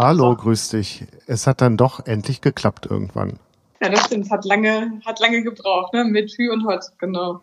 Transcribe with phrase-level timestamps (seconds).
[0.00, 0.34] Hallo.
[0.34, 1.04] Grüß dich.
[1.26, 3.38] Es hat dann doch endlich geklappt irgendwann.
[3.82, 4.24] Ja, das stimmt.
[4.24, 6.04] Es hat lange, hat lange gebraucht, ne?
[6.04, 7.42] Mit Hü und Hot, genau.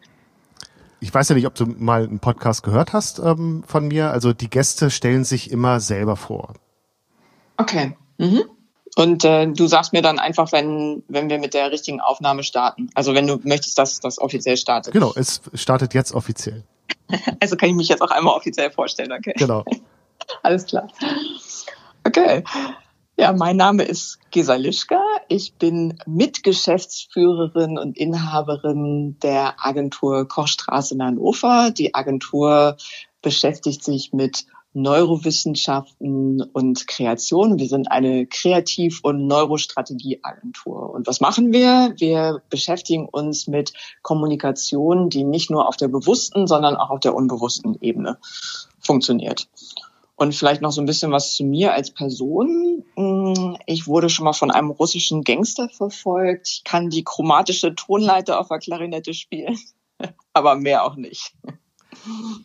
[0.99, 4.09] Ich weiß ja nicht, ob du mal einen Podcast gehört hast ähm, von mir.
[4.09, 6.53] Also die Gäste stellen sich immer selber vor.
[7.57, 7.95] Okay.
[8.17, 8.45] Mhm.
[8.95, 12.89] Und äh, du sagst mir dann einfach, wenn, wenn wir mit der richtigen Aufnahme starten.
[12.95, 14.93] Also wenn du möchtest, dass das offiziell startet.
[14.93, 16.63] Genau, es startet jetzt offiziell.
[17.39, 19.33] Also kann ich mich jetzt auch einmal offiziell vorstellen, okay?
[19.37, 19.63] Genau.
[20.43, 20.87] Alles klar.
[22.07, 22.41] Okay.
[23.17, 25.01] Ja, mein Name ist Gesa Lischka.
[25.27, 31.69] Ich bin Mitgeschäftsführerin und Inhaberin der Agentur Kochstraße in Hannover.
[31.71, 32.77] Die Agentur
[33.21, 37.59] beschäftigt sich mit Neurowissenschaften und Kreation.
[37.59, 40.89] Wir sind eine Kreativ- und Neurostrategieagentur.
[40.91, 41.93] Und was machen wir?
[41.97, 47.15] Wir beschäftigen uns mit Kommunikation, die nicht nur auf der bewussten, sondern auch auf der
[47.15, 48.17] unbewussten Ebene
[48.79, 49.49] funktioniert.
[50.17, 52.83] Und vielleicht noch so ein bisschen was zu mir als Person.
[53.67, 56.49] Ich wurde schon mal von einem russischen Gangster verfolgt.
[56.49, 59.57] Ich kann die chromatische Tonleiter auf der Klarinette spielen,
[60.33, 61.35] aber mehr auch nicht.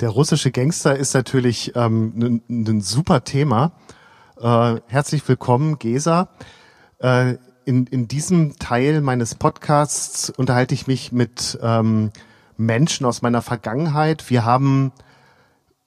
[0.01, 3.73] Der russische Gangster ist natürlich ähm, ein, ein super Thema.
[4.39, 6.29] Äh, herzlich willkommen, Gesa.
[6.99, 12.11] Äh, in, in diesem Teil meines Podcasts unterhalte ich mich mit ähm,
[12.59, 14.29] Menschen aus meiner Vergangenheit.
[14.29, 14.93] Wir haben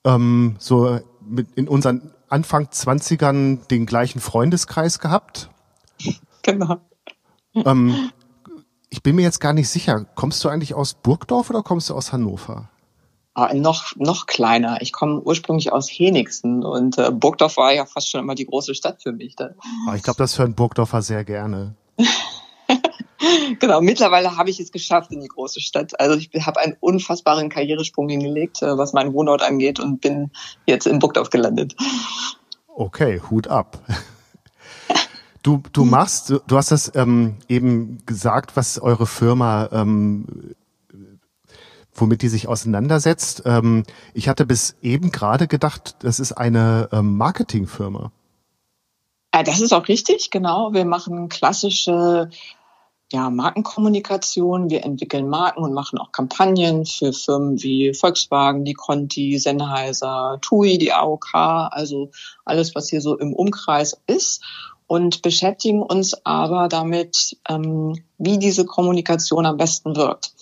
[0.03, 5.49] ähm, so mit in unseren Anfang 20ern den gleichen Freundeskreis gehabt.
[6.43, 6.77] Genau.
[7.53, 8.11] Ähm,
[8.89, 10.05] ich bin mir jetzt gar nicht sicher.
[10.15, 12.69] Kommst du eigentlich aus Burgdorf oder kommst du aus Hannover?
[13.33, 14.81] Ah, noch, noch kleiner.
[14.81, 18.73] Ich komme ursprünglich aus Henigsen und äh, Burgdorf war ja fast schon immer die große
[18.73, 19.35] Stadt für mich.
[19.35, 19.49] Da.
[19.87, 21.75] Ah, ich glaube, das hören Burgdorfer sehr gerne.
[23.59, 25.99] genau, mittlerweile habe ich es geschafft in die große Stadt.
[25.99, 30.31] Also ich habe einen unfassbaren Karrieresprung hingelegt, äh, was meinen Wohnort angeht und bin
[30.65, 31.75] jetzt in Burgdorf gelandet.
[32.67, 33.79] Okay, Hut ab.
[35.43, 40.55] Du, du machst, du, du hast das ähm, eben gesagt, was eure Firma ähm,
[41.95, 43.43] womit die sich auseinandersetzt.
[43.45, 48.11] Ähm, ich hatte bis eben gerade gedacht, das ist eine ähm, Marketingfirma.
[49.33, 50.73] Ja, das ist auch richtig, genau.
[50.73, 52.29] Wir machen klassische
[53.15, 54.69] ja, Markenkommunikation.
[54.69, 60.77] Wir entwickeln Marken und machen auch Kampagnen für Firmen wie Volkswagen, die Conti, Sennheiser, TUI,
[60.77, 62.11] die AOK, also
[62.43, 64.43] alles, was hier so im Umkreis ist
[64.87, 70.33] und beschäftigen uns aber damit, ähm, wie diese Kommunikation am besten wirkt.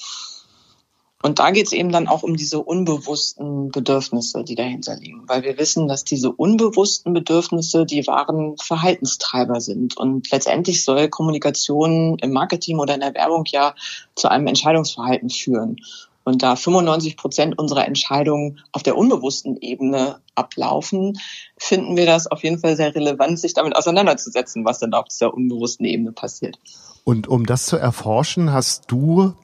[1.23, 5.41] Und da geht es eben dann auch um diese unbewussten Bedürfnisse, die dahinter liegen, weil
[5.43, 9.95] wir wissen, dass diese unbewussten Bedürfnisse die wahren Verhaltenstreiber sind.
[9.95, 13.73] Und letztendlich soll Kommunikation im Marketing oder in der Werbung ja
[14.15, 15.77] zu einem Entscheidungsverhalten führen.
[16.25, 21.17] Und da 95 Prozent unserer Entscheidungen auf der unbewussten Ebene ablaufen,
[21.57, 25.33] finden wir das auf jeden Fall sehr relevant, sich damit auseinanderzusetzen, was denn auf dieser
[25.33, 26.59] unbewussten Ebene passiert.
[27.05, 29.35] Und um das zu erforschen, hast du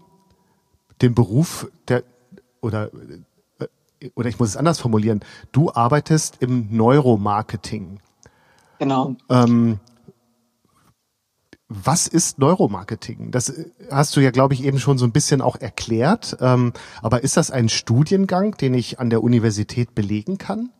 [1.02, 2.04] den Beruf der
[2.62, 2.92] oder
[3.60, 5.22] äh, oder ich muss es anders formulieren.
[5.52, 8.00] Du arbeitest im Neuromarketing.
[8.80, 9.16] Genau.
[9.30, 9.80] Ähm,
[11.68, 13.32] was ist Neuromarketing?
[13.32, 16.38] Das äh, hast du ja, glaube ich, eben schon so ein bisschen auch erklärt.
[16.42, 20.72] Ähm, aber ist das ein Studiengang, den ich an der Universität belegen kann?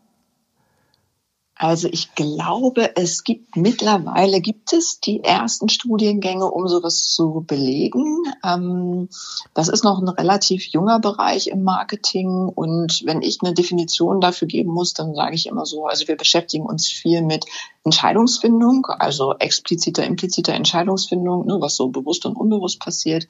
[1.62, 8.22] Also ich glaube, es gibt mittlerweile gibt es die ersten Studiengänge, um sowas zu belegen.
[8.42, 9.10] Ähm,
[9.52, 14.48] das ist noch ein relativ junger Bereich im Marketing und wenn ich eine Definition dafür
[14.48, 17.44] geben muss, dann sage ich immer so, also wir beschäftigen uns viel mit
[17.84, 23.28] Entscheidungsfindung, also expliziter, impliziter Entscheidungsfindung, ne, was so bewusst und unbewusst passiert.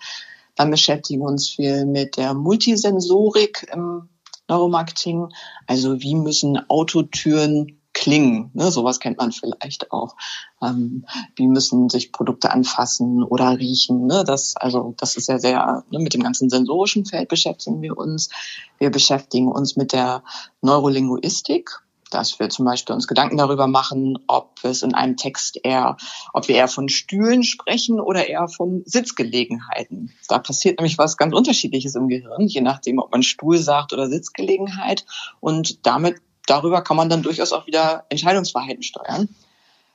[0.54, 4.08] Dann beschäftigen wir uns viel mit der Multisensorik im
[4.46, 5.30] Neuromarketing,
[5.66, 8.50] also wie müssen Autotüren klingen.
[8.54, 8.70] Ne?
[8.70, 10.16] Sowas kennt man vielleicht auch.
[10.62, 11.04] Ähm,
[11.36, 14.06] wie müssen sich Produkte anfassen oder riechen.
[14.06, 14.24] Ne?
[14.26, 18.30] Das, also, das ist ja sehr, ne, mit dem ganzen sensorischen Feld beschäftigen wir uns.
[18.78, 20.24] Wir beschäftigen uns mit der
[20.62, 25.96] Neurolinguistik dass wir zum Beispiel uns Gedanken darüber machen, ob es in einem Text eher,
[26.32, 30.12] ob wir eher von Stühlen sprechen oder eher von Sitzgelegenheiten.
[30.28, 34.08] Da passiert nämlich was ganz Unterschiedliches im Gehirn, je nachdem, ob man Stuhl sagt oder
[34.08, 35.06] Sitzgelegenheit.
[35.38, 39.28] Und damit darüber kann man dann durchaus auch wieder Entscheidungsverhalten steuern.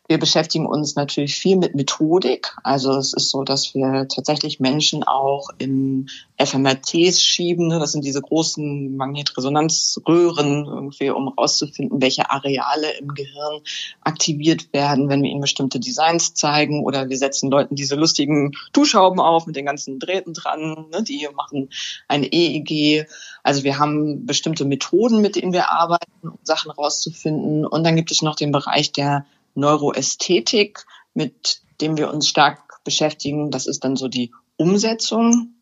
[0.07, 2.55] Wir beschäftigen uns natürlich viel mit Methodik.
[2.63, 7.71] Also es ist so, dass wir tatsächlich Menschen auch in FMRTs schieben.
[7.71, 13.61] Das sind diese großen Magnetresonanzröhren irgendwie, um herauszufinden, welche Areale im Gehirn
[14.01, 16.83] aktiviert werden, wenn wir ihnen bestimmte Designs zeigen.
[16.83, 20.85] Oder wir setzen Leuten diese lustigen Duschhauben auf mit den ganzen Drähten dran.
[20.91, 21.01] Ne?
[21.01, 21.69] Die machen
[22.07, 23.07] ein EEG.
[23.41, 27.65] Also wir haben bestimmte Methoden, mit denen wir arbeiten, um Sachen herauszufinden.
[27.65, 29.25] Und dann gibt es noch den Bereich der
[29.55, 33.51] Neuroästhetik, mit dem wir uns stark beschäftigen.
[33.51, 35.55] Das ist dann so die Umsetzung.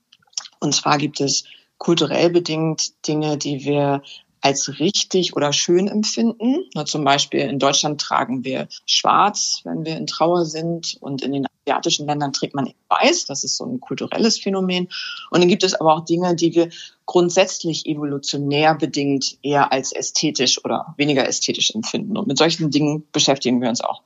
[0.59, 1.45] Und zwar gibt es
[1.77, 4.03] kulturell bedingt Dinge, die wir
[4.43, 6.65] als richtig oder schön empfinden.
[6.73, 11.31] Na, zum Beispiel in Deutschland tragen wir schwarz, wenn wir in Trauer sind und in
[11.31, 13.23] den asiatischen Ländern trägt man weiß.
[13.25, 14.89] Das ist so ein kulturelles Phänomen.
[15.31, 16.69] Und dann gibt es aber auch Dinge, die wir
[17.05, 22.17] grundsätzlich evolutionär bedingt eher als ästhetisch oder weniger ästhetisch empfinden.
[22.17, 24.01] Und mit solchen Dingen beschäftigen wir uns auch.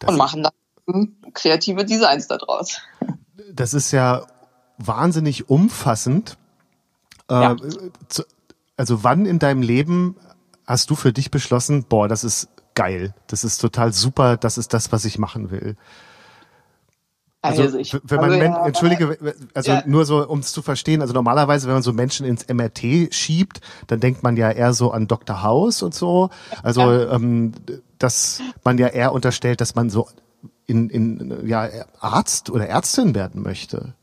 [0.00, 2.82] Das und machen dann kreative Designs daraus.
[3.54, 4.26] Das ist ja
[4.76, 6.36] wahnsinnig umfassend.
[7.30, 7.52] Ja.
[7.52, 7.58] Äh,
[8.78, 10.16] also wann in deinem Leben
[10.66, 14.72] hast du für dich beschlossen, boah, das ist geil, das ist total super, das ist
[14.72, 15.76] das, was ich machen will?
[17.40, 19.82] Also, also ich wenn man, ja, entschuldige, also ja.
[19.86, 23.60] nur so, um es zu verstehen, also normalerweise, wenn man so Menschen ins MRT schiebt,
[23.86, 25.42] dann denkt man ja eher so an Dr.
[25.42, 26.30] House und so.
[26.62, 27.12] Also, ja.
[27.12, 27.52] ähm,
[27.98, 30.08] dass man ja eher unterstellt, dass man so
[30.66, 31.68] in, in ja,
[32.00, 33.94] Arzt oder Ärztin werden möchte.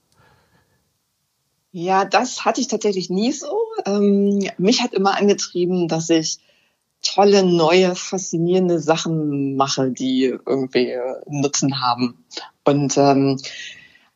[1.72, 3.65] Ja, das hatte ich tatsächlich nie so.
[3.86, 6.40] Ähm, mich hat immer angetrieben, dass ich
[7.02, 10.96] tolle, neue, faszinierende Sachen mache, die irgendwie
[11.28, 12.26] Nutzen haben.
[12.64, 13.40] Und ähm,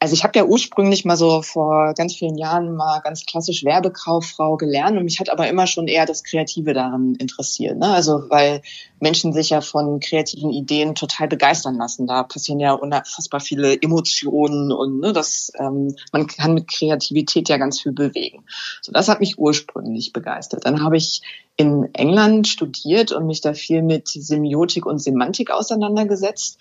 [0.02, 4.56] also ich habe ja ursprünglich mal so vor ganz vielen Jahren mal ganz klassisch Werbekauffrau
[4.56, 7.78] gelernt und mich hat aber immer schon eher das Kreative daran interessiert.
[7.78, 7.90] Ne?
[7.90, 8.62] Also weil
[9.02, 12.08] Menschen sich ja von kreativen Ideen total begeistern lassen.
[12.08, 17.58] Da passieren ja unfassbar viele Emotionen und ne, das, ähm, man kann mit Kreativität ja
[17.58, 18.46] ganz viel bewegen.
[18.82, 20.66] So, das hat mich ursprünglich begeistert.
[20.66, 21.22] Dann habe ich
[21.58, 26.58] in England studiert und mich da viel mit Semiotik und Semantik auseinandergesetzt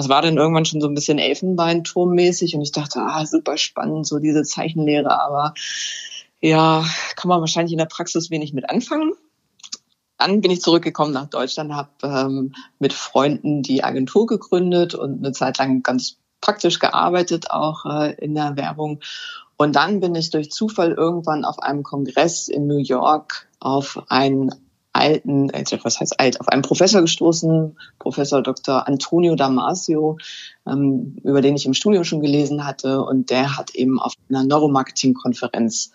[0.00, 4.06] das war dann irgendwann schon so ein bisschen Elfenbeinturmmäßig und ich dachte, ah, super spannend,
[4.06, 5.52] so diese Zeichenlehre, aber
[6.40, 6.86] ja,
[7.16, 9.12] kann man wahrscheinlich in der Praxis wenig mit anfangen.
[10.16, 15.32] Dann bin ich zurückgekommen nach Deutschland, habe ähm, mit Freunden die Agentur gegründet und eine
[15.32, 19.00] Zeit lang ganz praktisch gearbeitet, auch äh, in der Werbung.
[19.58, 24.50] Und dann bin ich durch Zufall irgendwann auf einem Kongress in New York auf ein
[24.92, 28.86] alten, also was heißt alt, auf einen Professor gestoßen, Professor Dr.
[28.86, 30.18] Antonio Damasio,
[30.66, 33.02] ähm, über den ich im Studium schon gelesen hatte.
[33.02, 35.92] Und der hat eben auf einer Neuromarketing-Konferenz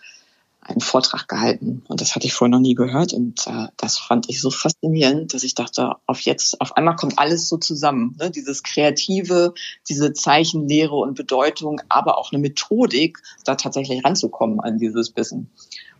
[0.62, 1.84] einen Vortrag gehalten.
[1.88, 3.14] Und das hatte ich vorher noch nie gehört.
[3.14, 7.20] Und äh, das fand ich so faszinierend, dass ich dachte, auf jetzt, auf einmal kommt
[7.20, 8.16] alles so zusammen.
[8.20, 8.32] Ne?
[8.32, 9.54] Dieses Kreative,
[9.88, 15.52] diese Zeichenlehre und Bedeutung, aber auch eine Methodik, da tatsächlich ranzukommen an dieses Wissen.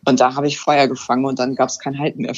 [0.04, 2.34] Und da habe ich Feuer gefangen und dann gab es kein Halten mehr.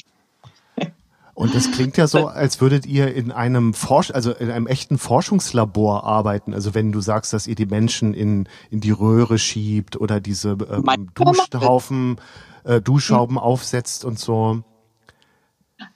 [1.37, 4.97] Und es klingt ja so, als würdet ihr in einem Forsch also in einem echten
[4.97, 6.51] Forschungslabor arbeiten.
[6.51, 10.57] Also wenn du sagst, dass ihr die Menschen in, in die Röhre schiebt oder diese
[10.67, 12.19] ähm, Duschhaufen,
[12.63, 13.37] äh, Duschschrauben mhm.
[13.37, 14.63] aufsetzt und so.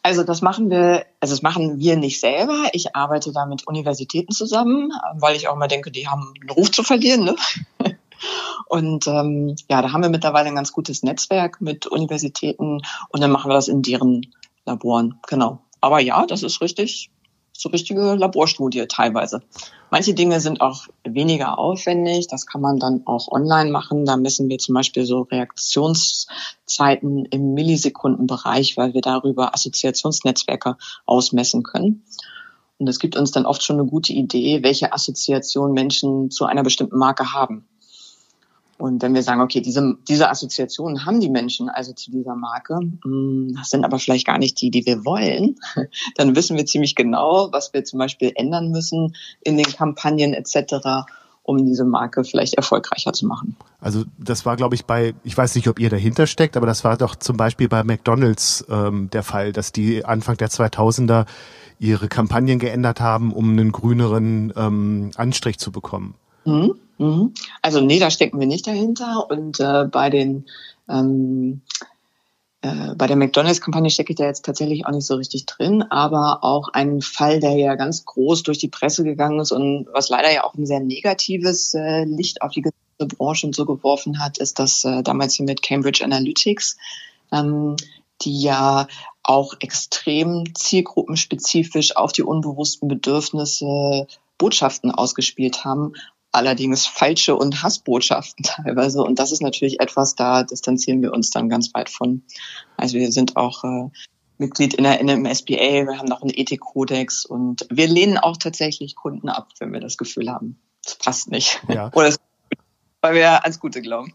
[0.04, 2.66] Also das machen wir, also das machen wir nicht selber.
[2.74, 6.70] Ich arbeite da mit Universitäten zusammen, weil ich auch mal denke, die haben einen Ruf
[6.70, 7.24] zu verlieren.
[7.24, 7.36] Ne?
[8.68, 13.32] Und ähm, ja, da haben wir mittlerweile ein ganz gutes Netzwerk mit Universitäten und dann
[13.32, 14.28] machen wir das in deren
[14.66, 15.62] Laboren, genau.
[15.80, 17.10] Aber ja, das ist richtig,
[17.54, 19.42] so richtige Laborstudie teilweise.
[19.90, 24.06] Manche Dinge sind auch weniger aufwendig, das kann man dann auch online machen.
[24.06, 32.06] Da messen wir zum Beispiel so Reaktionszeiten im Millisekundenbereich, weil wir darüber Assoziationsnetzwerke ausmessen können.
[32.78, 36.64] Und es gibt uns dann oft schon eine gute Idee, welche Assoziation Menschen zu einer
[36.64, 37.68] bestimmten Marke haben.
[38.82, 42.80] Und wenn wir sagen, okay, diese, diese Assoziationen haben die Menschen also zu dieser Marke,
[43.04, 45.58] hm, das sind aber vielleicht gar nicht die, die wir wollen,
[46.16, 51.06] dann wissen wir ziemlich genau, was wir zum Beispiel ändern müssen in den Kampagnen etc.,
[51.44, 53.56] um diese Marke vielleicht erfolgreicher zu machen.
[53.80, 56.84] Also das war, glaube ich, bei, ich weiß nicht, ob ihr dahinter steckt, aber das
[56.84, 61.28] war doch zum Beispiel bei McDonald's ähm, der Fall, dass die Anfang der 2000er
[61.78, 66.16] ihre Kampagnen geändert haben, um einen grüneren ähm, Anstrich zu bekommen.
[66.46, 66.74] Mhm.
[67.02, 67.34] Mhm.
[67.62, 69.30] Also nee, da stecken wir nicht dahinter.
[69.30, 70.46] Und äh, bei den
[70.88, 71.62] ähm,
[72.62, 76.44] äh, bei der McDonalds-Kampagne stecke ich da jetzt tatsächlich auch nicht so richtig drin, aber
[76.44, 80.32] auch ein Fall, der ja ganz groß durch die Presse gegangen ist und was leider
[80.32, 84.38] ja auch ein sehr negatives äh, Licht auf die gesamte Branche und so geworfen hat,
[84.38, 86.78] ist das äh, damals hier mit Cambridge Analytics,
[87.32, 87.78] ähm,
[88.22, 88.88] die ja
[89.24, 94.06] auch extrem zielgruppenspezifisch auf die unbewussten Bedürfnisse
[94.38, 95.94] Botschaften ausgespielt haben,
[96.32, 99.04] allerdings falsche und Hassbotschaften teilweise.
[99.04, 102.24] Und das ist natürlich etwas, da distanzieren wir uns dann ganz weit von.
[102.78, 103.90] Also wir sind auch äh,
[104.38, 109.30] Mitglied in der NMSBA, wir haben noch einen Ethikkodex und wir lehnen auch tatsächlich Kunden
[109.30, 111.62] ab, wenn wir das Gefühl haben, das passt nicht.
[111.70, 111.92] Ja.
[111.94, 112.16] Oder
[113.02, 114.14] weil wir ans Gute glauben.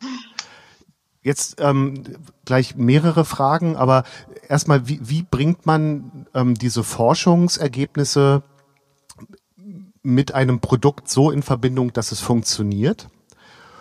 [1.22, 2.04] Jetzt ähm,
[2.44, 4.04] gleich mehrere Fragen, aber
[4.48, 8.44] erstmal, wie, wie bringt man ähm, diese Forschungsergebnisse
[10.06, 13.08] mit einem Produkt so in Verbindung, dass es funktioniert.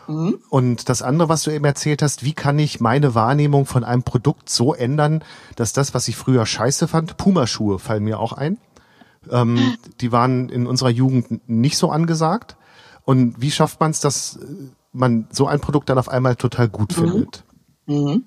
[0.08, 0.40] Mhm.
[0.50, 4.02] Und das andere, was du eben erzählt hast, wie kann ich meine Wahrnehmung von einem
[4.02, 5.24] Produkt so ändern,
[5.56, 8.58] dass das, was ich früher scheiße fand, Pumaschuhe fallen mir auch ein.
[9.30, 12.58] Ähm, die waren in unserer Jugend nicht so angesagt.
[13.04, 14.40] Und wie schafft man es, dass
[14.94, 17.02] man so ein Produkt dann auf einmal total gut mhm.
[17.02, 17.44] findet?
[17.86, 18.24] Mhm.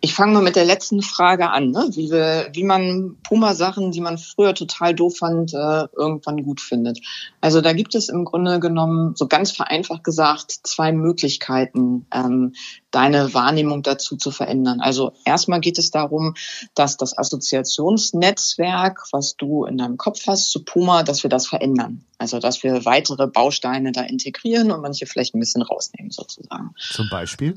[0.00, 1.88] Ich fange mal mit der letzten Frage an, ne?
[1.92, 7.00] wie, wir, wie man Puma-Sachen, die man früher total doof fand, äh, irgendwann gut findet.
[7.40, 12.54] Also da gibt es im Grunde genommen, so ganz vereinfacht gesagt, zwei Möglichkeiten, ähm,
[12.92, 14.80] deine Wahrnehmung dazu zu verändern.
[14.80, 16.34] Also erstmal geht es darum,
[16.74, 22.04] dass das Assoziationsnetzwerk, was du in deinem Kopf hast zu Puma, dass wir das verändern.
[22.18, 26.72] Also dass wir weitere Bausteine da integrieren und manche vielleicht ein bisschen rausnehmen sozusagen.
[26.78, 27.56] Zum Beispiel?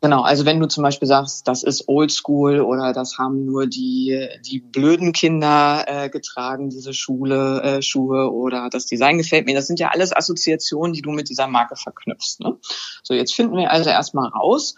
[0.00, 4.28] Genau, also wenn du zum Beispiel sagst, das ist Oldschool oder das haben nur die,
[4.46, 9.66] die blöden Kinder äh, getragen, diese Schule, äh, Schuhe oder das Design gefällt mir, das
[9.66, 12.38] sind ja alles Assoziationen, die du mit dieser Marke verknüpfst.
[12.38, 12.56] Ne?
[13.02, 14.76] So, jetzt finden wir also erstmal raus,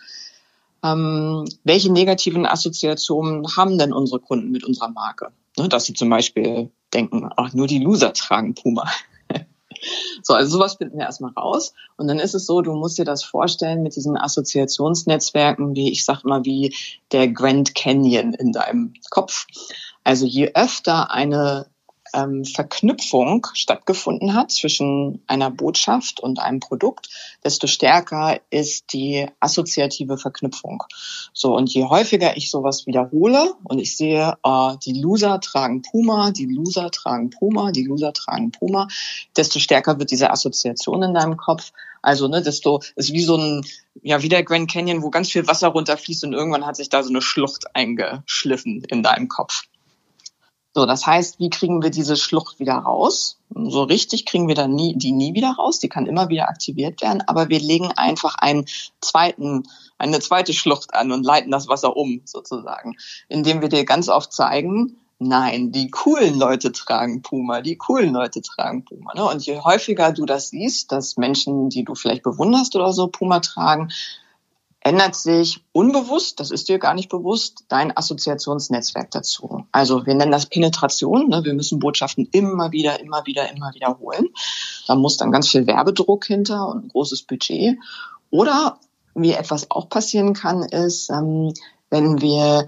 [0.82, 5.32] ähm, welche negativen Assoziationen haben denn unsere Kunden mit unserer Marke?
[5.58, 8.88] Ne, dass sie zum Beispiel denken, ach, nur die Loser tragen Puma.
[10.22, 11.72] So, also sowas finden wir erstmal raus.
[11.96, 16.04] Und dann ist es so, du musst dir das vorstellen mit diesen Assoziationsnetzwerken, wie ich
[16.04, 16.74] sag mal, wie
[17.12, 19.46] der Grand Canyon in deinem Kopf.
[20.04, 21.66] Also je öfter eine
[22.14, 27.08] ähm, Verknüpfung stattgefunden hat zwischen einer Botschaft und einem Produkt,
[27.44, 30.82] desto stärker ist die assoziative Verknüpfung.
[31.32, 36.30] So, und je häufiger ich sowas wiederhole und ich sehe, äh, die Loser tragen Puma,
[36.30, 38.88] die Loser tragen Puma, die Loser tragen Puma,
[39.36, 41.72] desto stärker wird diese Assoziation in deinem Kopf.
[42.02, 43.64] Also, ne, desto ist wie so ein,
[44.02, 47.02] ja, wie der Grand Canyon, wo ganz viel Wasser runterfließt und irgendwann hat sich da
[47.02, 49.64] so eine Schlucht eingeschliffen in deinem Kopf.
[50.72, 53.38] So, das heißt, wie kriegen wir diese Schlucht wieder raus?
[53.50, 55.80] So richtig kriegen wir dann nie, die nie wieder raus.
[55.80, 58.66] Die kann immer wieder aktiviert werden, aber wir legen einfach einen
[59.00, 59.64] zweiten,
[59.98, 62.96] eine zweite Schlucht an und leiten das Wasser um, sozusagen,
[63.28, 68.40] indem wir dir ganz oft zeigen, nein, die coolen Leute tragen Puma, die coolen Leute
[68.40, 69.12] tragen Puma.
[69.14, 69.24] Ne?
[69.24, 73.40] Und je häufiger du das siehst, dass Menschen, die du vielleicht bewunderst oder so, Puma
[73.40, 73.90] tragen,
[74.80, 79.66] ändert sich unbewusst, das ist dir gar nicht bewusst, dein Assoziationsnetzwerk dazu.
[79.72, 81.28] Also wir nennen das Penetration.
[81.28, 81.44] Ne?
[81.44, 84.28] Wir müssen Botschaften immer wieder, immer wieder, immer wiederholen.
[84.86, 87.76] Da muss dann ganz viel Werbedruck hinter und ein großes Budget.
[88.30, 88.78] Oder
[89.14, 91.52] wie etwas auch passieren kann, ist, ähm,
[91.90, 92.66] wenn wir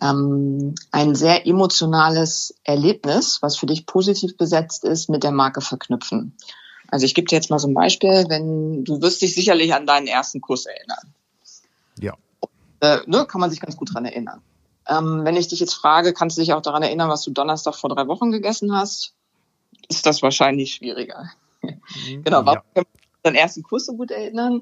[0.00, 6.36] ähm, ein sehr emotionales Erlebnis, was für dich positiv besetzt ist, mit der Marke verknüpfen.
[6.88, 9.86] Also ich gebe dir jetzt mal so ein Beispiel, wenn du wirst dich sicherlich an
[9.86, 11.14] deinen ersten Kurs erinnern.
[12.84, 14.42] Äh, ne, kann man sich ganz gut dran erinnern.
[14.86, 17.74] Ähm, wenn ich dich jetzt frage, kannst du dich auch daran erinnern, was du Donnerstag
[17.74, 19.14] vor drei Wochen gegessen hast?
[19.88, 21.30] Ist das wahrscheinlich schwieriger.
[21.62, 24.60] Mhm, genau, warum können wir deinen ersten Kurs so gut erinnern?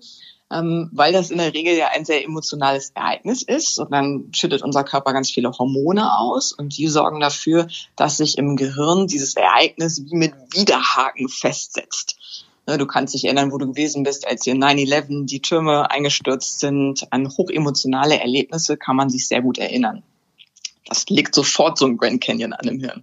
[0.52, 4.62] Ähm, weil das in der Regel ja ein sehr emotionales Ereignis ist und dann schüttet
[4.62, 9.34] unser Körper ganz viele Hormone aus und die sorgen dafür, dass sich im Gehirn dieses
[9.34, 12.16] Ereignis wie mit Widerhaken festsetzt.
[12.66, 16.60] Ne, du kannst dich erinnern, wo du gewesen bist, als hier 9-11 die Türme eingestürzt
[16.60, 17.06] sind.
[17.10, 20.02] An hochemotionale Erlebnisse kann man sich sehr gut erinnern.
[20.86, 23.02] Das liegt sofort so ein Grand Canyon an dem Hirn.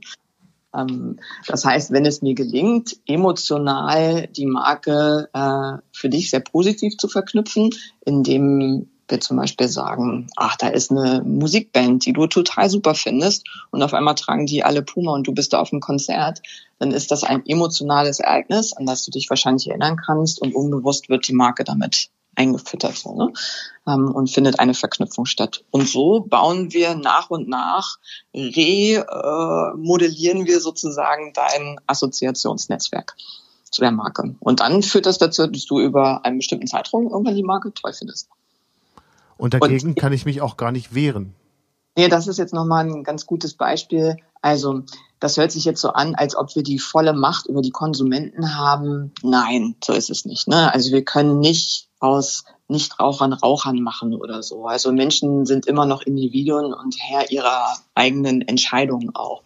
[0.74, 6.98] Ähm, das heißt, wenn es mir gelingt, emotional die Marke äh, für dich sehr positiv
[6.98, 7.72] zu verknüpfen,
[8.06, 13.48] indem wir zum Beispiel sagen, ach, da ist eine Musikband, die du total super findest
[13.72, 16.42] und auf einmal tragen die alle Puma und du bist da auf dem Konzert,
[16.80, 21.10] dann ist das ein emotionales Ereignis, an das du dich wahrscheinlich erinnern kannst und unbewusst
[21.10, 23.34] wird die Marke damit eingefüttert so, ne?
[23.86, 25.66] Ähm, und findet eine Verknüpfung statt.
[25.72, 27.98] Und so bauen wir nach und nach,
[28.34, 33.18] remodellieren äh, wir sozusagen dein Assoziationsnetzwerk
[33.70, 34.36] zu der Marke.
[34.40, 37.94] Und dann führt das dazu, dass du über einen bestimmten Zeitraum irgendwann die Marke toll
[37.94, 38.30] findest.
[39.40, 41.34] Und dagegen und, kann ich mich auch gar nicht wehren.
[41.98, 44.18] Nee, das ist jetzt nochmal ein ganz gutes Beispiel.
[44.42, 44.84] Also,
[45.20, 48.58] das hört sich jetzt so an, als ob wir die volle Macht über die Konsumenten
[48.58, 49.14] haben.
[49.24, 50.48] Nein, so ist es nicht.
[50.48, 50.74] Ne?
[50.74, 54.66] Also wir können nicht aus Nichtrauchern Rauchern machen oder so.
[54.66, 59.42] Also Menschen sind immer noch Individuen und Herr ihrer eigenen Entscheidungen auch.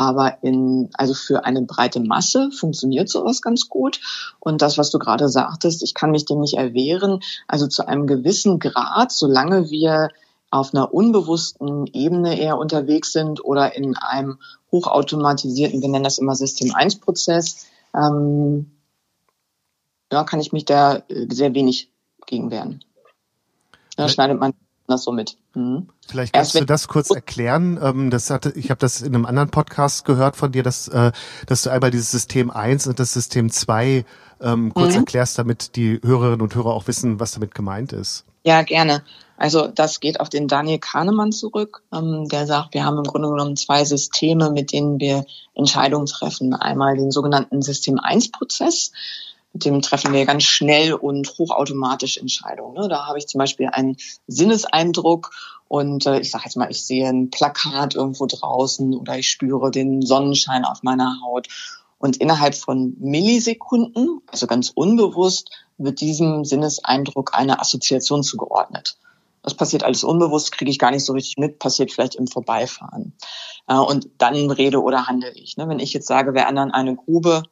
[0.00, 4.00] Aber in, also für eine breite Masse funktioniert sowas ganz gut.
[4.40, 7.20] Und das, was du gerade sagtest, ich kann mich dem nicht erwehren.
[7.46, 10.08] Also zu einem gewissen Grad, solange wir
[10.50, 14.38] auf einer unbewussten Ebene eher unterwegs sind oder in einem
[14.72, 18.70] hochautomatisierten, wir nennen das immer System 1 Prozess, ähm,
[20.10, 21.92] ja, kann ich mich da äh, sehr wenig
[22.24, 22.82] gegen wehren.
[23.96, 24.54] Da schneidet man
[24.90, 25.36] das so mit.
[25.54, 25.88] Mhm.
[26.06, 27.78] Vielleicht kannst du das kurz erklären.
[27.82, 31.12] Ähm, das hatte, ich habe das in einem anderen Podcast gehört von dir, dass, äh,
[31.46, 34.04] dass du einmal dieses System 1 und das System 2
[34.42, 35.00] ähm, kurz mhm.
[35.00, 38.24] erklärst, damit die Hörerinnen und Hörer auch wissen, was damit gemeint ist.
[38.44, 39.02] Ja, gerne.
[39.40, 43.30] Also das geht auf den Daniel Kahnemann zurück, ähm, der sagt, wir haben im Grunde
[43.30, 46.52] genommen zwei Systeme, mit denen wir Entscheidungen treffen.
[46.52, 48.94] Einmal den sogenannten System-1-Prozess, mit
[49.52, 52.74] dem treffen wir ganz schnell und hochautomatisch Entscheidungen.
[52.74, 52.88] Ne?
[52.88, 55.30] Da habe ich zum Beispiel einen Sinneseindruck
[55.68, 59.70] und äh, ich sage jetzt mal, ich sehe ein Plakat irgendwo draußen oder ich spüre
[59.70, 61.48] den Sonnenschein auf meiner Haut.
[61.98, 68.96] Und innerhalb von Millisekunden, also ganz unbewusst, wird diesem Sinneseindruck eine Assoziation zugeordnet.
[69.42, 73.12] Das passiert alles unbewusst, kriege ich gar nicht so richtig mit, passiert vielleicht im Vorbeifahren.
[73.66, 75.56] Äh, und dann rede oder handle ich.
[75.56, 75.68] Ne?
[75.68, 77.42] Wenn ich jetzt sage, wir ändern eine Grube,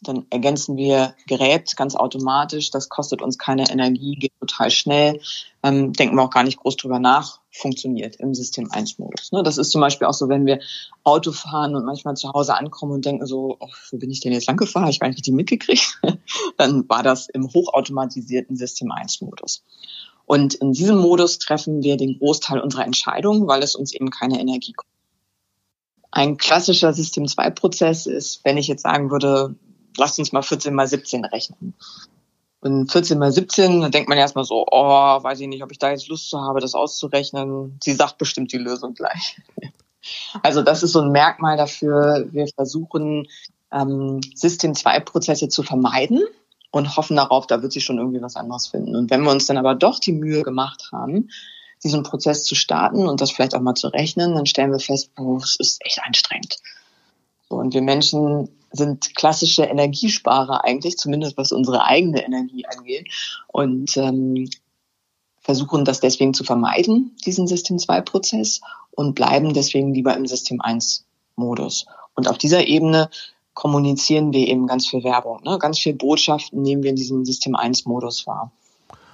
[0.00, 2.70] dann ergänzen wir Gerät ganz automatisch.
[2.70, 5.20] Das kostet uns keine Energie, geht total schnell.
[5.64, 9.32] Ähm, denken wir auch gar nicht groß drüber nach, funktioniert im System 1-Modus.
[9.32, 9.42] Ne?
[9.42, 10.60] Das ist zum Beispiel auch so, wenn wir
[11.02, 14.32] Auto fahren und manchmal zu Hause ankommen und denken so, oh, wo bin ich denn
[14.32, 14.84] jetzt lang gefahren?
[14.84, 16.00] Habe ich gar nicht richtig mitgekriegt.
[16.56, 19.64] dann war das im hochautomatisierten System 1-Modus.
[20.26, 24.38] Und in diesem Modus treffen wir den Großteil unserer Entscheidungen, weil es uns eben keine
[24.38, 24.94] Energie kostet.
[26.10, 29.56] Ein klassischer System-2-Prozess ist, wenn ich jetzt sagen würde,
[29.98, 31.74] lasst uns mal 14 mal 17 rechnen.
[32.60, 35.78] Und 14 mal 17, da denkt man erstmal so, oh, weiß ich nicht, ob ich
[35.78, 37.78] da jetzt Lust zu habe, das auszurechnen.
[37.82, 39.40] Sie sagt bestimmt die Lösung gleich.
[40.42, 42.26] Also das ist so ein Merkmal dafür.
[42.30, 43.26] Wir versuchen,
[43.72, 46.22] ähm, System-2-Prozesse zu vermeiden
[46.70, 48.96] und hoffen darauf, da wird sich schon irgendwie was anderes finden.
[48.96, 51.30] Und wenn wir uns dann aber doch die Mühe gemacht haben,
[51.82, 55.10] diesen Prozess zu starten und das vielleicht auch mal zu rechnen, dann stellen wir fest,
[55.18, 56.56] oh, es ist echt anstrengend.
[57.48, 63.08] So, und wir Menschen sind klassische Energiesparer eigentlich, zumindest was unsere eigene Energie angeht.
[63.46, 64.48] Und ähm,
[65.40, 71.86] versuchen das deswegen zu vermeiden, diesen System-2-Prozess, und bleiben deswegen lieber im System-1-Modus.
[72.14, 73.10] Und auf dieser Ebene
[73.54, 75.40] kommunizieren wir eben ganz viel Werbung.
[75.44, 75.56] Ne?
[75.60, 78.50] Ganz viel Botschaften nehmen wir in diesem System-1-Modus wahr.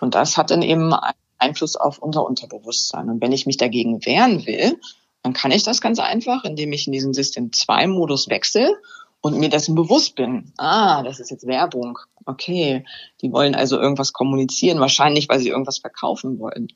[0.01, 0.95] Und das hat dann eben
[1.37, 3.11] Einfluss auf unser Unterbewusstsein.
[3.11, 4.81] Und wenn ich mich dagegen wehren will,
[5.23, 8.77] dann kann ich das ganz einfach, indem ich in diesen System 2 Modus wechsle
[9.25, 10.53] und mir dessen bewusst bin.
[10.59, 11.99] Ah, das ist jetzt Werbung.
[12.27, 12.85] Okay,
[13.23, 16.69] die wollen also irgendwas kommunizieren, wahrscheinlich, weil sie irgendwas verkaufen wollen.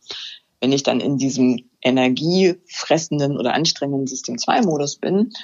[0.58, 5.34] Wenn ich dann in diesem energiefressenden oder anstrengenden System 2 Modus bin,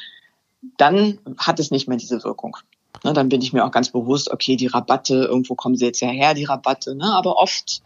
[0.79, 2.57] dann hat es nicht mehr diese Wirkung.
[3.05, 6.01] Ne, dann bin ich mir auch ganz bewusst, okay, die Rabatte, irgendwo kommen sie jetzt
[6.01, 7.13] ja her, die Rabatte, ne?
[7.13, 7.83] aber oft,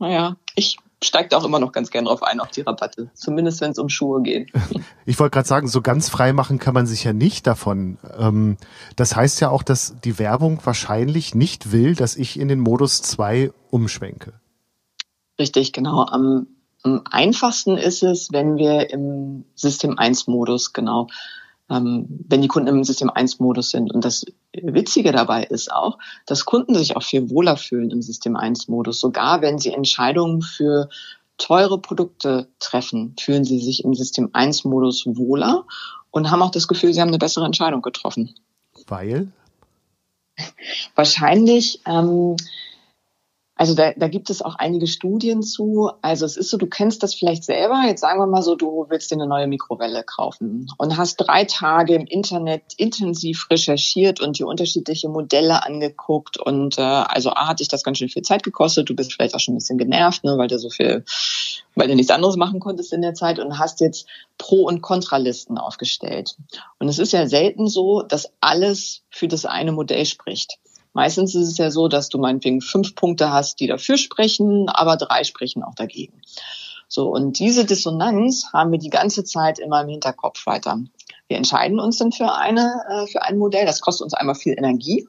[0.00, 3.10] naja, ich steigt auch immer noch ganz gern drauf ein, auf die Rabatte.
[3.14, 4.52] Zumindest wenn es um Schuhe geht.
[5.08, 7.96] Ich wollte gerade sagen, so ganz frei machen kann man sich ja nicht davon.
[8.18, 8.56] Ähm,
[8.96, 13.02] das heißt ja auch, dass die Werbung wahrscheinlich nicht will, dass ich in den Modus
[13.02, 14.32] 2 umschwenke.
[15.38, 16.04] Richtig, genau.
[16.06, 16.48] Am,
[16.82, 21.06] am einfachsten ist es, wenn wir im System 1 Modus genau
[21.68, 23.92] wenn die Kunden im System 1 Modus sind.
[23.92, 28.36] Und das Witzige dabei ist auch, dass Kunden sich auch viel wohler fühlen im System
[28.36, 29.00] 1 Modus.
[29.00, 30.88] Sogar wenn sie Entscheidungen für
[31.38, 35.64] teure Produkte treffen, fühlen sie sich im System 1 Modus wohler
[36.10, 38.34] und haben auch das Gefühl, sie haben eine bessere Entscheidung getroffen.
[38.86, 39.28] Weil?
[40.94, 42.36] Wahrscheinlich, ähm,
[43.58, 45.90] also da, da gibt es auch einige Studien zu.
[46.02, 47.84] Also es ist so, du kennst das vielleicht selber.
[47.86, 51.46] Jetzt sagen wir mal so, du willst dir eine neue Mikrowelle kaufen und hast drei
[51.46, 56.36] Tage im Internet intensiv recherchiert und dir unterschiedliche Modelle angeguckt.
[56.36, 58.90] Und äh, also A hat dich das ganz schön viel Zeit gekostet.
[58.90, 61.02] Du bist vielleicht auch schon ein bisschen genervt, ne, weil du so viel,
[61.74, 65.56] weil du nichts anderes machen konntest in der Zeit und hast jetzt Pro- und Kontralisten
[65.56, 66.36] aufgestellt.
[66.78, 70.58] Und es ist ja selten so, dass alles für das eine Modell spricht.
[70.96, 74.96] Meistens ist es ja so, dass du meinetwegen fünf Punkte hast, die dafür sprechen, aber
[74.96, 76.22] drei sprechen auch dagegen.
[76.88, 80.78] So, und diese Dissonanz haben wir die ganze Zeit immer im Hinterkopf weiter.
[81.28, 83.66] Wir entscheiden uns dann für eine, äh, für ein Modell.
[83.66, 85.06] Das kostet uns einmal viel Energie.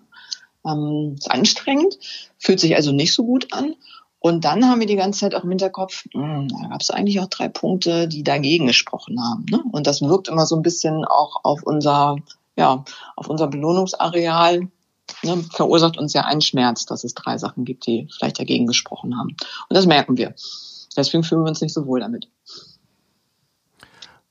[0.65, 1.97] Ähm, ist anstrengend,
[2.37, 3.73] fühlt sich also nicht so gut an.
[4.19, 6.91] Und dann haben wir die ganze Zeit auch im Hinterkopf, mh, hm, da gab es
[6.91, 9.45] eigentlich auch drei Punkte, die dagegen gesprochen haben.
[9.49, 9.63] Ne?
[9.71, 12.17] Und das wirkt immer so ein bisschen auch auf unser,
[12.57, 12.83] ja,
[13.15, 14.67] auf unser Belohnungsareal
[15.23, 19.17] ne, verursacht uns ja einen Schmerz, dass es drei Sachen gibt, die vielleicht dagegen gesprochen
[19.17, 19.29] haben.
[19.69, 20.35] Und das merken wir.
[20.95, 22.27] Deswegen fühlen wir uns nicht so wohl damit.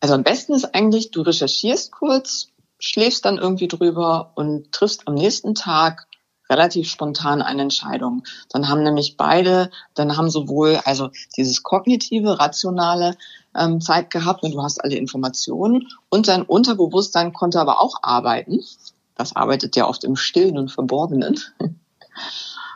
[0.00, 5.14] Also am besten ist eigentlich, du recherchierst kurz, schläfst dann irgendwie drüber und triffst am
[5.14, 6.06] nächsten Tag
[6.48, 8.22] relativ spontan eine Entscheidung.
[8.50, 13.16] Dann haben nämlich beide, dann haben sowohl also dieses kognitive, rationale
[13.54, 18.60] ähm, Zeit gehabt und du hast alle Informationen und dein Unterbewusstsein konnte aber auch arbeiten
[19.16, 21.40] das arbeitet ja oft im Stillen und Verborgenen.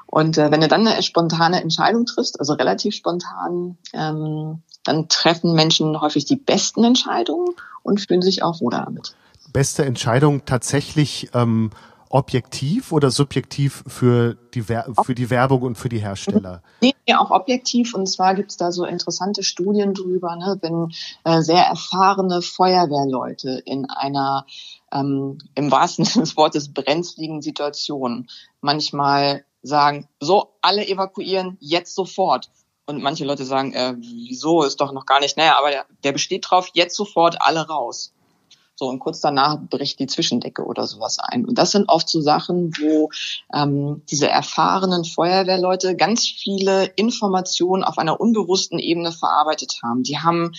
[0.06, 5.54] Und äh, wenn du dann eine spontane Entscheidung triffst, also relativ spontan, ähm, dann treffen
[5.54, 9.14] Menschen häufig die besten Entscheidungen und fühlen sich auch wohler damit.
[9.52, 11.70] Beste Entscheidung tatsächlich ähm,
[12.10, 16.62] objektiv oder subjektiv für die, für die Werbung und für die Hersteller?
[16.82, 17.94] Nee, auch objektiv.
[17.94, 20.92] Und zwar gibt es da so interessante Studien drüber, ne, wenn
[21.24, 24.44] äh, sehr erfahrene Feuerwehrleute in einer
[24.92, 28.28] ähm, im wahrsten Sinne des Wortes brenzligen Situation
[28.60, 32.50] manchmal sagen, so, alle evakuieren jetzt sofort.
[32.86, 36.12] Und manche Leute sagen, äh, wieso, ist doch noch gar nicht, naja, aber der, der
[36.12, 38.12] besteht drauf, jetzt sofort alle raus.
[38.80, 41.44] So, und kurz danach bricht die Zwischendecke oder sowas ein.
[41.44, 43.10] Und das sind oft so Sachen, wo
[43.52, 50.02] ähm, diese erfahrenen Feuerwehrleute ganz viele Informationen auf einer unbewussten Ebene verarbeitet haben.
[50.02, 50.52] Die haben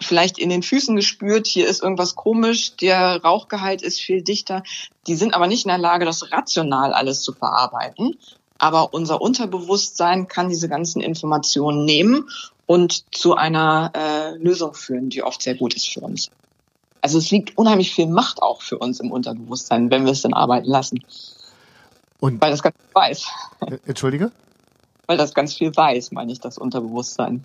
[0.00, 4.62] vielleicht in den Füßen gespürt, hier ist irgendwas komisch, der Rauchgehalt ist viel dichter.
[5.06, 8.16] Die sind aber nicht in der Lage, das rational alles zu verarbeiten.
[8.56, 12.30] Aber unser Unterbewusstsein kann diese ganzen Informationen nehmen
[12.64, 16.30] und zu einer äh, Lösung führen, die oft sehr gut ist für uns.
[17.00, 20.34] Also es liegt unheimlich viel Macht auch für uns im Unterbewusstsein, wenn wir es dann
[20.34, 21.04] arbeiten lassen.
[22.20, 23.26] Und Weil das ganz viel weiß.
[23.66, 24.32] Äh, entschuldige?
[25.06, 27.44] Weil das ganz viel weiß, meine ich, das Unterbewusstsein.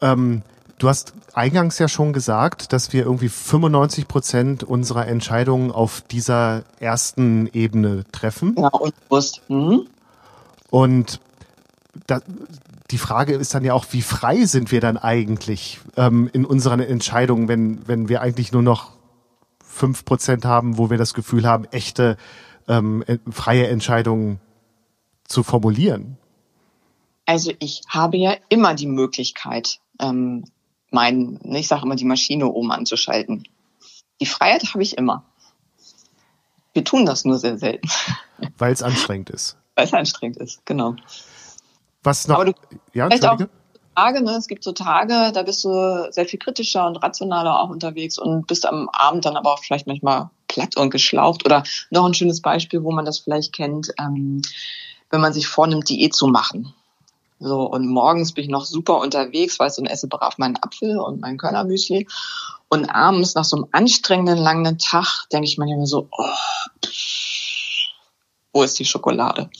[0.00, 0.42] Ähm,
[0.78, 6.64] du hast eingangs ja schon gesagt, dass wir irgendwie 95 Prozent unserer Entscheidungen auf dieser
[6.78, 8.54] ersten Ebene treffen.
[8.58, 9.42] Ja, unbewusst.
[9.48, 9.88] Mhm.
[10.70, 11.20] Und
[12.06, 12.20] da,
[12.90, 16.80] die Frage ist dann ja auch, wie frei sind wir dann eigentlich ähm, in unseren
[16.80, 18.92] Entscheidungen, wenn, wenn wir eigentlich nur noch
[19.64, 22.16] fünf Prozent haben, wo wir das Gefühl haben, echte
[22.68, 24.40] ähm, freie Entscheidungen
[25.24, 26.16] zu formulieren?
[27.26, 30.44] Also ich habe ja immer die Möglichkeit, ähm,
[30.90, 33.44] mein, ich sage immer, die Maschine oben anzuschalten.
[34.20, 35.24] Die Freiheit habe ich immer.
[36.72, 37.88] Wir tun das nur sehr selten.
[38.58, 39.56] Weil es anstrengend ist.
[39.76, 40.96] Weil es anstrengend ist, genau.
[42.02, 42.36] Was noch?
[42.36, 42.52] Aber du,
[42.94, 43.38] ja, auch
[43.94, 44.32] Tage, ne?
[44.32, 48.46] Es gibt so Tage, da bist du sehr viel kritischer und rationaler auch unterwegs und
[48.46, 51.44] bist am Abend dann aber auch vielleicht manchmal platt und geschlaucht.
[51.44, 54.42] Oder noch ein schönes Beispiel, wo man das vielleicht kennt, ähm,
[55.10, 56.72] wenn man sich vornimmt, Diät zu machen.
[57.40, 60.98] So, und morgens bin ich noch super unterwegs, weißt du, und esse brav meinen Apfel
[60.98, 62.06] und mein Körnermüsli.
[62.68, 66.24] Und abends, nach so einem anstrengenden, langen Tag, denke ich manchmal so, oh,
[68.52, 69.50] wo ist die Schokolade?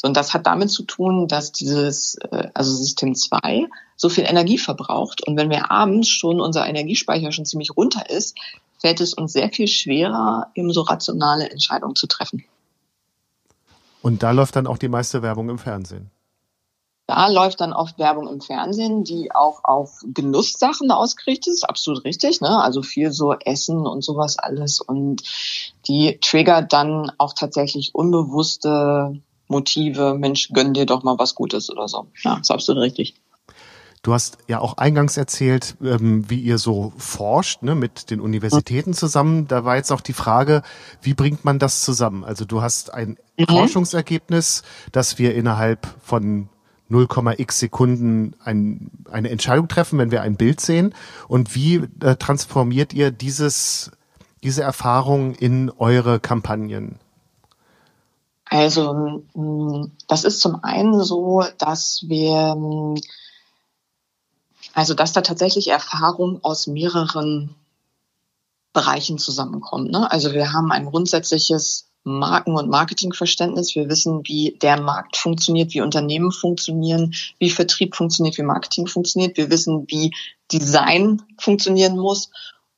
[0.00, 4.24] So, und das hat damit zu tun, dass dieses, äh, also System 2 so viel
[4.24, 5.26] Energie verbraucht.
[5.26, 8.38] Und wenn wir abends schon unser Energiespeicher schon ziemlich runter ist,
[8.78, 12.44] fällt es uns sehr viel schwerer, eben so rationale Entscheidungen zu treffen.
[14.00, 16.12] Und da läuft dann auch die meiste Werbung im Fernsehen.
[17.08, 22.40] Da läuft dann oft Werbung im Fernsehen, die auch auf Genusssachen ausgerichtet ist, absolut richtig,
[22.40, 22.62] ne?
[22.62, 24.80] Also viel so Essen und sowas alles.
[24.80, 25.22] Und
[25.88, 31.88] die triggert dann auch tatsächlich unbewusste Motive, Mensch, gönn dir doch mal was Gutes oder
[31.88, 32.06] so.
[32.22, 33.14] Ja, ist absolut richtig.
[34.02, 38.94] Du hast ja auch eingangs erzählt, ähm, wie ihr so forscht, ne, mit den Universitäten
[38.94, 39.48] zusammen.
[39.48, 40.62] Da war jetzt auch die Frage,
[41.02, 42.22] wie bringt man das zusammen?
[42.24, 43.46] Also du hast ein mhm.
[43.48, 46.48] Forschungsergebnis, dass wir innerhalb von
[46.90, 50.94] 0,x Sekunden ein, eine Entscheidung treffen, wenn wir ein Bild sehen.
[51.26, 53.90] Und wie äh, transformiert ihr dieses,
[54.42, 56.98] diese Erfahrung in eure Kampagnen?
[58.50, 63.00] Also mm, das ist zum einen so, dass wir, mm,
[64.74, 67.54] also dass da tatsächlich Erfahrung aus mehreren
[68.72, 69.90] Bereichen zusammenkommt.
[69.90, 70.10] Ne?
[70.10, 73.74] Also wir haben ein grundsätzliches Marken- und Marketingverständnis.
[73.74, 79.36] Wir wissen, wie der Markt funktioniert, wie Unternehmen funktionieren, wie Vertrieb funktioniert, wie Marketing funktioniert.
[79.36, 80.14] Wir wissen, wie
[80.50, 82.30] Design funktionieren muss.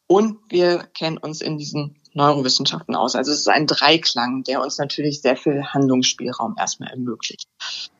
[0.06, 3.14] Und wir kennen uns in diesen Neurowissenschaften aus.
[3.14, 7.48] Also es ist ein Dreiklang, der uns natürlich sehr viel Handlungsspielraum erstmal ermöglicht.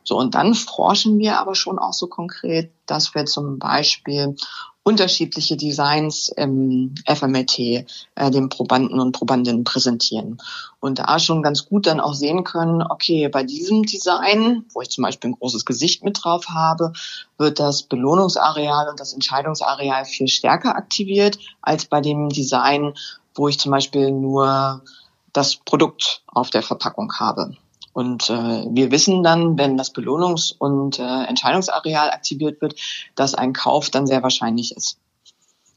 [0.03, 4.35] So, und dann forschen wir aber schon auch so konkret, dass wir zum Beispiel
[4.83, 7.85] unterschiedliche Designs im FMLT äh,
[8.31, 10.39] den Probanden und Probandinnen präsentieren.
[10.79, 14.89] Und da schon ganz gut dann auch sehen können, okay, bei diesem Design, wo ich
[14.89, 16.93] zum Beispiel ein großes Gesicht mit drauf habe,
[17.37, 22.95] wird das Belohnungsareal und das Entscheidungsareal viel stärker aktiviert als bei dem Design,
[23.35, 24.81] wo ich zum Beispiel nur
[25.33, 27.55] das Produkt auf der Verpackung habe.
[27.93, 32.75] Und äh, wir wissen dann, wenn das Belohnungs- und äh, Entscheidungsareal aktiviert wird,
[33.15, 34.97] dass ein Kauf dann sehr wahrscheinlich ist.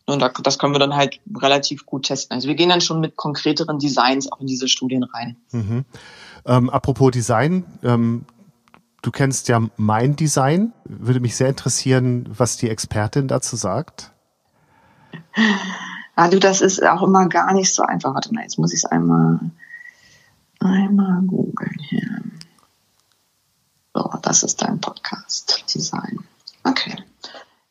[0.06, 2.34] Und da, das können wir dann halt relativ gut testen.
[2.34, 5.36] Also wir gehen dann schon mit konkreteren Designs auch in diese Studien rein.
[5.50, 5.84] Mhm.
[6.46, 8.26] Ähm, apropos Design, ähm,
[9.02, 10.72] du kennst ja mein Design.
[10.84, 14.12] Würde mich sehr interessieren, was die Expertin dazu sagt.
[16.16, 18.14] Ah, du, das ist auch immer gar nicht so einfach.
[18.14, 19.40] Warte mal, jetzt muss ich es einmal,
[20.60, 22.22] einmal googeln hier.
[23.94, 26.24] So, das ist dein Podcast Design.
[26.62, 26.96] Okay.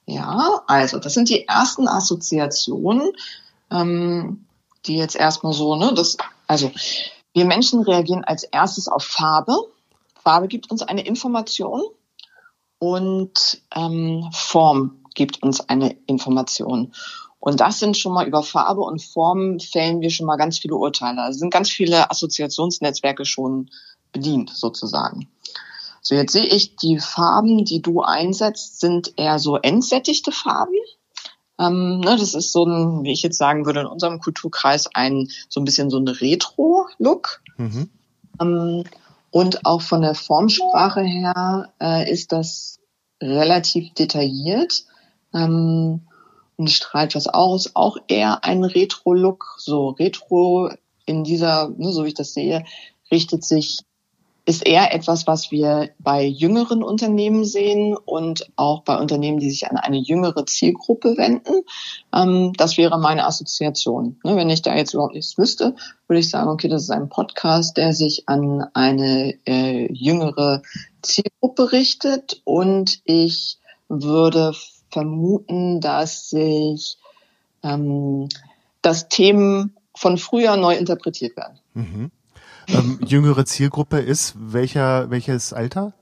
[0.05, 3.11] Ja, Ja, also das sind die ersten Assoziationen,
[3.71, 4.45] ähm,
[4.85, 6.71] die jetzt erstmal so, ne, das, also
[7.33, 9.55] wir Menschen reagieren als erstes auf Farbe.
[10.21, 11.83] Farbe gibt uns eine Information
[12.79, 16.93] und ähm, Form gibt uns eine Information.
[17.45, 20.75] Und das sind schon mal über Farbe und Form fällen wir schon mal ganz viele
[20.75, 21.23] Urteile.
[21.23, 23.69] Also sind ganz viele Assoziationsnetzwerke schon
[24.13, 25.27] bedient sozusagen.
[26.01, 30.71] So, jetzt sehe ich, die Farben, die du einsetzt, sind eher so entsättigte Farben.
[31.59, 35.27] Ähm, ne, das ist so ein, wie ich jetzt sagen würde, in unserem Kulturkreis ein
[35.49, 37.41] so ein bisschen so ein Retro-Look.
[37.57, 37.89] Mhm.
[38.39, 38.83] Ähm,
[39.31, 42.79] und auch von der Formsprache her äh, ist das
[43.21, 44.85] relativ detailliert
[45.33, 46.07] ähm,
[46.65, 47.75] strahlt was aus.
[47.75, 49.55] Auch eher ein Retro-Look.
[49.57, 50.69] So Retro
[51.05, 52.63] in dieser, ne, so wie ich das sehe,
[53.11, 53.79] richtet sich
[54.45, 59.69] ist eher etwas, was wir bei jüngeren Unternehmen sehen und auch bei Unternehmen, die sich
[59.69, 61.63] an eine jüngere Zielgruppe wenden.
[62.13, 64.19] Ähm, das wäre meine Assoziation.
[64.23, 65.75] Ne, wenn ich da jetzt überhaupt nichts wüsste,
[66.07, 70.61] würde ich sagen, okay, das ist ein Podcast, der sich an eine äh, jüngere
[71.01, 74.53] Zielgruppe richtet und ich würde
[74.93, 76.97] vermuten, dass sich
[77.63, 78.29] ähm,
[78.81, 81.59] dass Themen von früher neu interpretiert werden.
[81.73, 82.11] Mhm
[82.67, 85.93] ähm, jüngere Zielgruppe ist welcher, welches Alter?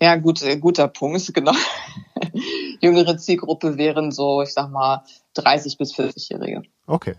[0.00, 1.52] Ja, gut, äh, guter Punkt, genau.
[2.80, 6.62] Jüngere Zielgruppe wären so, ich sag mal, 30 bis 40-Jährige.
[6.86, 7.14] Okay.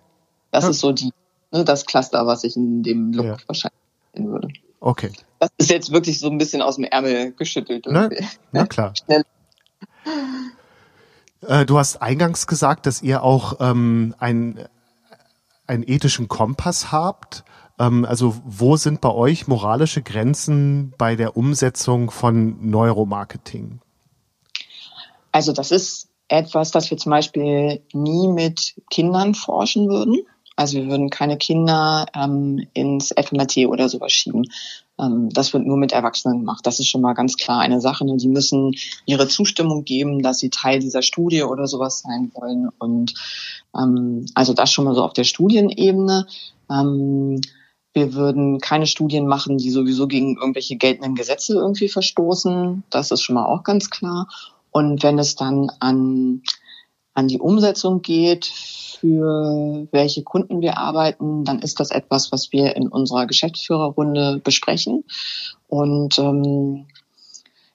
[0.52, 0.70] Das ja.
[0.72, 1.14] ist so die,
[1.52, 3.38] ne, das Cluster, was ich in dem Look ja.
[3.46, 3.80] wahrscheinlich
[4.14, 4.48] sehen würde.
[4.80, 5.12] Okay.
[5.40, 7.86] Das ist jetzt wirklich so ein bisschen aus dem Ärmel geschüttelt.
[7.88, 8.10] Na,
[8.52, 8.94] na klar.
[9.06, 9.24] Schnell.
[11.42, 14.68] Äh, du hast eingangs gesagt, dass ihr auch ähm, ein
[15.72, 17.44] einen ethischen Kompass habt?
[17.80, 23.80] Ähm, also wo sind bei euch moralische Grenzen bei der Umsetzung von Neuromarketing?
[25.32, 30.20] Also das ist etwas, das wir zum Beispiel nie mit Kindern forschen würden.
[30.58, 34.46] Also wir würden keine Kinder ähm, ins FMRT oder sowas schieben.
[35.02, 36.66] Ähm, das wird nur mit Erwachsenen gemacht.
[36.66, 38.06] Das ist schon mal ganz klar eine Sache.
[38.06, 38.18] Ne?
[38.18, 42.70] Die müssen ihre Zustimmung geben, dass sie Teil dieser Studie oder sowas sein wollen.
[42.78, 43.14] Und
[43.76, 46.28] ähm, also das schon mal so auf der Studienebene.
[46.70, 47.42] Ähm,
[47.94, 52.84] wir würden keine Studien machen, die sowieso gegen irgendwelche geltenden Gesetze irgendwie verstoßen.
[52.90, 54.28] Das ist schon mal auch ganz klar.
[54.72, 56.44] Und wenn es dann an,
[57.13, 62.76] an die Umsetzung geht, für welche Kunden wir arbeiten, dann ist das etwas, was wir
[62.76, 65.04] in unserer Geschäftsführerrunde besprechen.
[65.67, 66.86] Und ähm,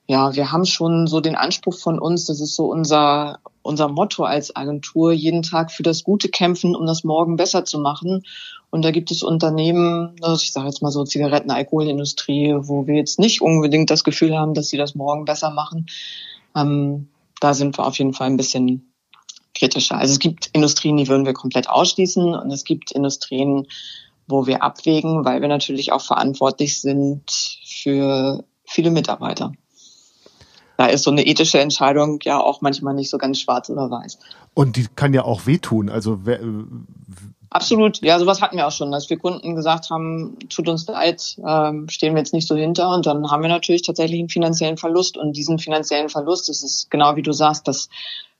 [0.07, 4.23] ja, wir haben schon so den Anspruch von uns, das ist so unser, unser Motto
[4.23, 8.23] als Agentur, jeden Tag für das Gute kämpfen, um das morgen besser zu machen.
[8.69, 12.95] Und da gibt es Unternehmen, also ich sage jetzt mal so Zigaretten, Alkoholindustrie, wo wir
[12.95, 15.87] jetzt nicht unbedingt das Gefühl haben, dass sie das morgen besser machen.
[16.55, 17.09] Ähm,
[17.41, 18.86] da sind wir auf jeden Fall ein bisschen
[19.57, 19.97] kritischer.
[19.97, 23.67] Also es gibt Industrien, die würden wir komplett ausschließen und es gibt Industrien,
[24.27, 27.23] wo wir abwägen, weil wir natürlich auch verantwortlich sind
[27.65, 29.53] für viele Mitarbeiter.
[30.77, 34.19] Da ist so eine ethische Entscheidung ja auch manchmal nicht so ganz schwarz oder weiß.
[34.53, 35.89] Und die kann ja auch wehtun.
[35.89, 36.39] Also wer,
[37.49, 41.37] Absolut, ja, sowas hatten wir auch schon, dass wir Kunden gesagt haben, tut uns leid,
[41.47, 44.75] ähm, stehen wir jetzt nicht so hinter und dann haben wir natürlich tatsächlich einen finanziellen
[44.75, 47.87] Verlust und diesen finanziellen Verlust, das ist genau wie du sagst, das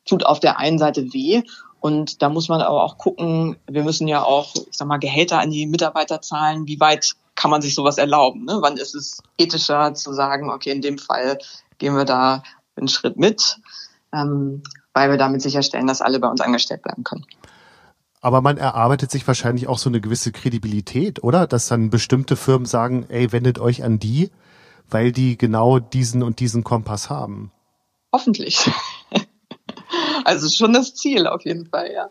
[0.08, 1.44] tut auf der einen Seite weh.
[1.80, 5.40] Und da muss man aber auch gucken, wir müssen ja auch, ich sag mal, Gehälter
[5.40, 6.68] an die Mitarbeiter zahlen.
[6.68, 8.46] Wie weit kann man sich sowas erlauben?
[8.46, 8.58] Ne?
[8.62, 11.38] Wann ist es ethischer zu sagen, okay, in dem Fall
[11.78, 12.44] gehen wir da
[12.76, 13.60] einen Schritt mit,
[14.14, 17.26] ähm, weil wir damit sicherstellen, dass alle bei uns angestellt bleiben können.
[18.22, 21.46] Aber man erarbeitet sich wahrscheinlich auch so eine gewisse Kredibilität, oder?
[21.48, 24.32] Dass dann bestimmte Firmen sagen, ey, wendet euch an die,
[24.90, 27.52] weil die genau diesen und diesen Kompass haben.
[28.12, 28.70] Hoffentlich.
[30.28, 32.10] Also schon das Ziel auf jeden Fall, ja.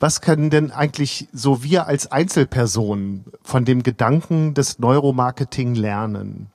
[0.00, 6.50] Was können denn eigentlich so wir als Einzelpersonen von dem Gedanken des Neuromarketing lernen?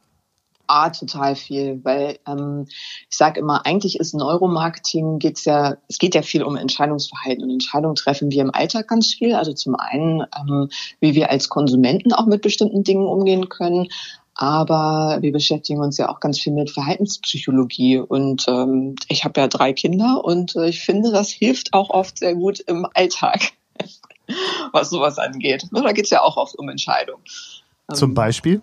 [0.68, 2.66] Ah, total viel, weil ähm,
[3.10, 7.50] ich sage immer, eigentlich ist Neuromarketing geht's ja, es geht ja viel um Entscheidungsverhalten und
[7.50, 9.36] Entscheidungen treffen wir im Alltag ganz viel.
[9.36, 13.88] Also zum einen, ähm, wie wir als Konsumenten auch mit bestimmten Dingen umgehen können,
[14.36, 18.00] aber wir beschäftigen uns ja auch ganz viel mit Verhaltenspsychologie.
[18.00, 22.20] Und ähm, ich habe ja drei Kinder und äh, ich finde, das hilft auch oft
[22.20, 23.52] sehr gut im Alltag,
[24.72, 25.68] was sowas angeht.
[25.72, 27.24] Da geht es ja auch oft um Entscheidungen.
[27.94, 28.62] Zum ähm, Beispiel?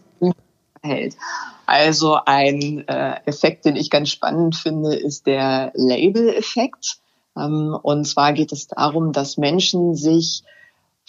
[1.67, 6.99] Also ein äh, Effekt, den ich ganz spannend finde, ist der Label-Effekt.
[7.37, 10.45] Ähm, und zwar geht es darum, dass Menschen sich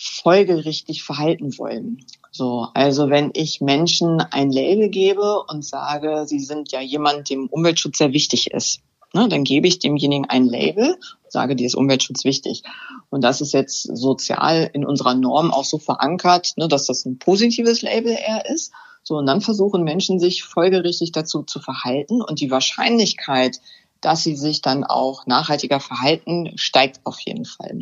[0.01, 2.05] folgerichtig verhalten wollen.
[2.31, 7.47] So, also wenn ich Menschen ein Label gebe und sage, sie sind ja jemand, dem
[7.47, 8.81] Umweltschutz sehr wichtig ist,
[9.13, 10.95] Ne, dann gebe ich demjenigen ein Label,
[11.27, 12.62] sage, dir ist Umweltschutz wichtig.
[13.09, 17.17] Und das ist jetzt sozial in unserer Norm auch so verankert, ne, dass das ein
[17.17, 18.71] positives Label eher ist.
[19.01, 23.59] So, und dann versuchen Menschen sich folgerichtig dazu zu verhalten und die Wahrscheinlichkeit,
[24.01, 27.81] dass sie sich dann auch nachhaltiger verhalten, steigt auf jeden Fall.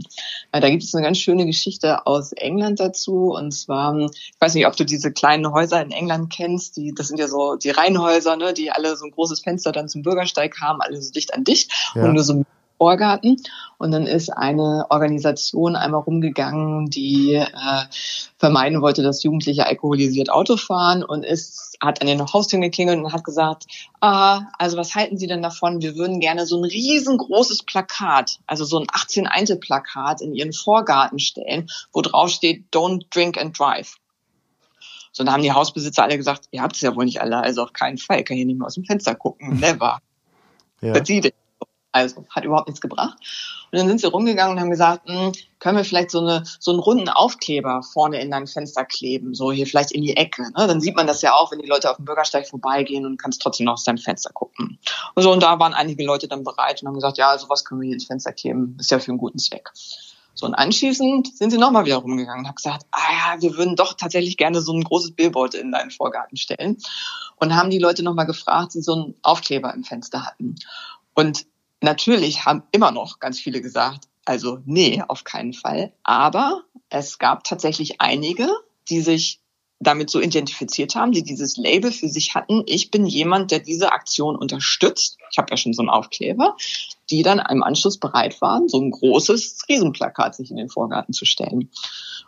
[0.51, 3.34] Da gibt es eine ganz schöne Geschichte aus England dazu.
[3.34, 7.08] Und zwar, ich weiß nicht, ob du diese kleinen Häuser in England kennst, die, das
[7.08, 10.60] sind ja so die Reihenhäuser, ne, die alle so ein großes Fenster dann zum Bürgersteig
[10.62, 12.03] haben, alle so dicht an dicht ja.
[12.03, 12.43] und nur so
[12.78, 13.38] Vorgarten.
[13.78, 17.46] Und dann ist eine Organisation einmal rumgegangen, die äh,
[18.38, 23.13] vermeiden wollte, dass Jugendliche alkoholisiert Auto fahren und ist, hat an den Haustüren geklingelt und
[23.13, 23.66] hat gesagt,
[24.02, 25.82] ah, also was halten Sie denn davon?
[25.82, 30.54] Wir würden gerne so ein riesengroßes Plakat, also so ein 18 Eintel Plakat in Ihren
[30.54, 33.96] Vorgarten stellen, wo drauf steht, don't drink and drive.
[35.12, 37.63] So, dann haben die Hausbesitzer alle gesagt, ihr habt es ja wohl nicht alle, also
[37.63, 40.00] auf keinen Fall, kann hier nicht mehr aus dem Fenster gucken, never.
[40.82, 40.94] Ja.
[40.94, 41.34] Das sieht
[41.98, 43.18] also hat überhaupt nichts gebracht.
[43.72, 46.72] Und dann sind sie rumgegangen und haben gesagt, hm, können wir vielleicht so, eine, so
[46.72, 50.44] einen runden Aufkleber vorne in dein Fenster kleben, so hier vielleicht in die Ecke.
[50.44, 50.68] Ne?
[50.68, 53.42] Dann sieht man das ja auch, wenn die Leute auf dem Bürgersteig vorbeigehen und kannst
[53.42, 54.80] trotzdem noch aus deinem Fenster gucken.
[55.16, 57.82] Und so, und da waren einige Leute dann bereit und haben gesagt, ja, sowas können
[57.82, 59.72] wir hier ins Fenster kleben, ist ja für einen guten Zweck.
[60.38, 63.76] So, und anschließend sind sie nochmal wieder rumgegangen und haben gesagt, ah ja, wir würden
[63.76, 66.78] doch tatsächlich gerne so ein großes Billboard in deinen Vorgarten stellen.
[67.38, 70.56] Und haben die Leute nochmal gefragt, die so einen Aufkleber im Fenster hatten.
[71.16, 71.48] Und
[71.82, 75.94] Natürlich haben immer noch ganz viele gesagt, also nee, auf keinen Fall.
[76.04, 78.50] Aber es gab tatsächlich einige,
[78.90, 79.40] die sich
[79.80, 82.63] damit so identifiziert haben, die dieses Label für sich hatten.
[82.66, 85.18] Ich bin jemand, der diese Aktion unterstützt.
[85.32, 86.56] Ich habe ja schon so einen Aufkleber,
[87.12, 91.26] die dann im Anschluss bereit waren, so ein großes Riesenplakat sich in den Vorgarten zu
[91.26, 91.70] stellen.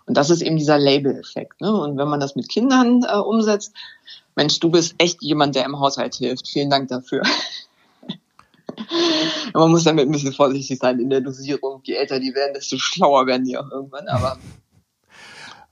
[0.06, 1.60] Und das ist eben dieser Label-Effekt.
[1.62, 1.74] Ne?
[1.74, 3.74] Und wenn man das mit Kindern äh, umsetzt,
[4.36, 6.48] Mensch, du bist echt jemand, der im Haushalt hilft.
[6.48, 7.24] Vielen Dank dafür.
[9.54, 11.82] Man muss damit ein bisschen vorsichtig sein in der Dosierung.
[11.84, 14.08] Je älter die werden, desto schlauer werden die auch irgendwann.
[14.08, 14.38] Aber,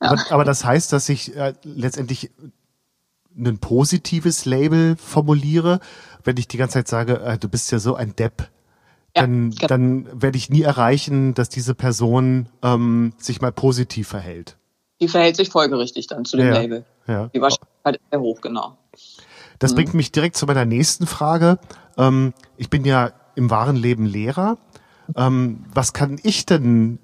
[0.01, 0.09] ja.
[0.11, 2.31] aber, aber das heißt, dass ich äh, letztendlich
[3.37, 5.79] ein positives Label formuliere,
[6.23, 8.49] wenn ich die ganze Zeit sage, äh, du bist ja so ein Depp.
[9.13, 9.67] Dann, ja, genau.
[9.67, 14.57] dann werde ich nie erreichen, dass diese Person ähm, sich mal positiv verhält.
[14.99, 16.85] Die verhält sich folgerichtig dann zu dem ja, Label.
[17.07, 17.27] Ja.
[17.33, 18.77] Die Wahrscheinlichkeit ist sehr hoch, genau.
[19.59, 19.75] Das mhm.
[19.75, 21.59] bringt mich direkt zu meiner nächsten Frage.
[21.97, 24.57] Ähm, ich bin ja im wahren Leben Lehrer.
[25.15, 26.99] Ähm, was kann ich denn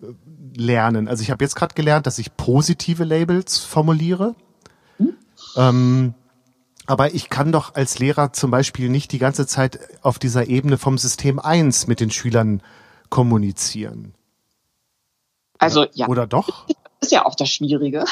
[0.56, 1.08] lernen?
[1.08, 4.36] Also ich habe jetzt gerade gelernt, dass ich positive Labels formuliere.
[4.98, 5.14] Mhm.
[5.56, 6.14] Ähm,
[6.86, 10.78] aber ich kann doch als Lehrer zum Beispiel nicht die ganze Zeit auf dieser Ebene
[10.78, 12.62] vom System 1 mit den Schülern
[13.10, 14.14] kommunizieren.
[15.60, 16.08] Also ja.
[16.08, 16.68] Oder doch?
[17.04, 18.06] Ist ja auch das Schwierige,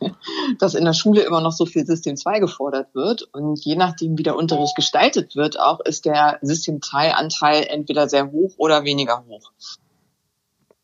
[0.58, 3.22] dass in der Schule immer noch so viel System 2 gefordert wird.
[3.32, 8.08] Und je nachdem, wie der Unterricht gestaltet wird, auch ist der System 2 Anteil entweder
[8.08, 9.52] sehr hoch oder weniger hoch.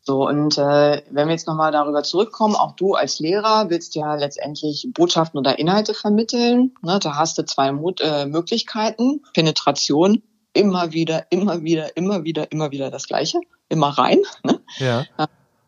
[0.07, 4.13] So, und äh, wenn wir jetzt nochmal darüber zurückkommen, auch du als Lehrer willst ja
[4.13, 6.75] letztendlich Botschaften oder Inhalte vermitteln.
[6.83, 9.23] Ne, da hast du zwei Mo äh, Möglichkeiten.
[9.33, 10.21] Penetration,
[10.53, 14.19] immer wieder, immer wieder, immer wieder, immer wieder das Gleiche, immer rein.
[14.43, 14.61] Ne?
[14.77, 15.05] Ja.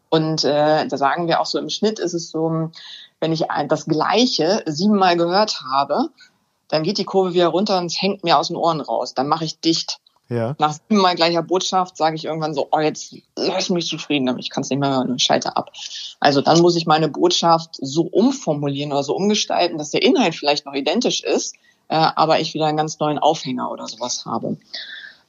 [0.10, 2.72] Und äh, da sagen wir auch so im Schnitt ist es so,
[3.20, 6.10] wenn ich das Gleiche siebenmal gehört habe,
[6.68, 9.14] dann geht die Kurve wieder runter und es hängt mir aus den Ohren raus.
[9.14, 10.00] Dann mache ich dicht.
[10.30, 10.56] Ja.
[10.60, 14.50] Nach siebenmal gleicher Botschaft sage ich irgendwann so, oh, jetzt lass mich zufrieden damit, ich
[14.50, 15.72] kann es nicht mehr hören, schalte ab.
[16.20, 20.66] Also dann muss ich meine Botschaft so umformulieren oder so umgestalten, dass der Inhalt vielleicht
[20.66, 21.56] noch identisch ist,
[21.88, 24.58] äh, aber ich wieder einen ganz neuen Aufhänger oder sowas habe.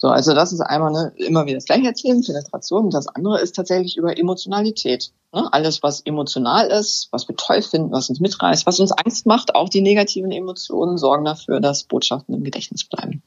[0.00, 2.84] So, also das ist einmal ne, immer wieder das gleiche erzählen, Penetration.
[2.84, 5.10] Und das andere ist tatsächlich über Emotionalität.
[5.32, 5.48] Ne?
[5.52, 9.56] Alles, was emotional ist, was wir toll finden, was uns mitreißt, was uns Angst macht,
[9.56, 13.22] auch die negativen Emotionen sorgen dafür, dass Botschaften im Gedächtnis bleiben.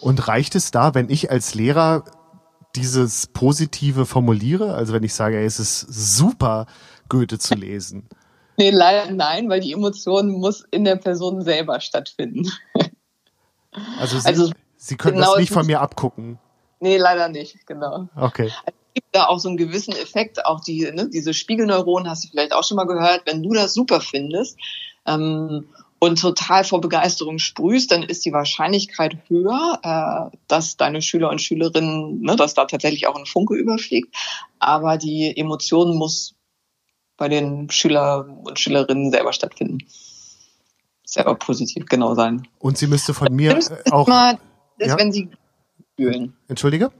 [0.00, 2.04] Und reicht es da, wenn ich als Lehrer
[2.74, 4.74] dieses Positive formuliere?
[4.74, 6.66] Also wenn ich sage, ey, es ist super,
[7.08, 8.08] Goethe zu lesen.
[8.56, 12.50] Nee, leider nein, weil die Emotion muss in der Person selber stattfinden.
[14.00, 16.38] Also, also Sie können genau das nicht von mir abgucken.
[16.80, 18.08] Nee, leider nicht, genau.
[18.16, 18.52] Okay.
[18.64, 22.24] Also es gibt da auch so einen gewissen Effekt, auch die, ne, diese Spiegelneuronen hast
[22.24, 24.58] du vielleicht auch schon mal gehört, wenn du das super findest
[25.06, 25.68] ähm,
[25.98, 31.40] und total vor Begeisterung sprühst, dann ist die Wahrscheinlichkeit höher, äh, dass deine Schüler und
[31.40, 34.14] Schülerinnen, ne, dass da tatsächlich auch ein Funke überfliegt.
[34.58, 36.34] Aber die Emotion muss
[37.16, 39.78] bei den Schüler und Schülerinnen selber stattfinden.
[41.04, 42.46] Selber positiv genau sein.
[42.58, 43.58] Und sie müsste von mir
[43.90, 44.08] auch
[44.78, 44.98] ist, ja.
[44.98, 45.30] wenn sie
[45.96, 46.34] fühlen.
[46.48, 46.90] Entschuldige?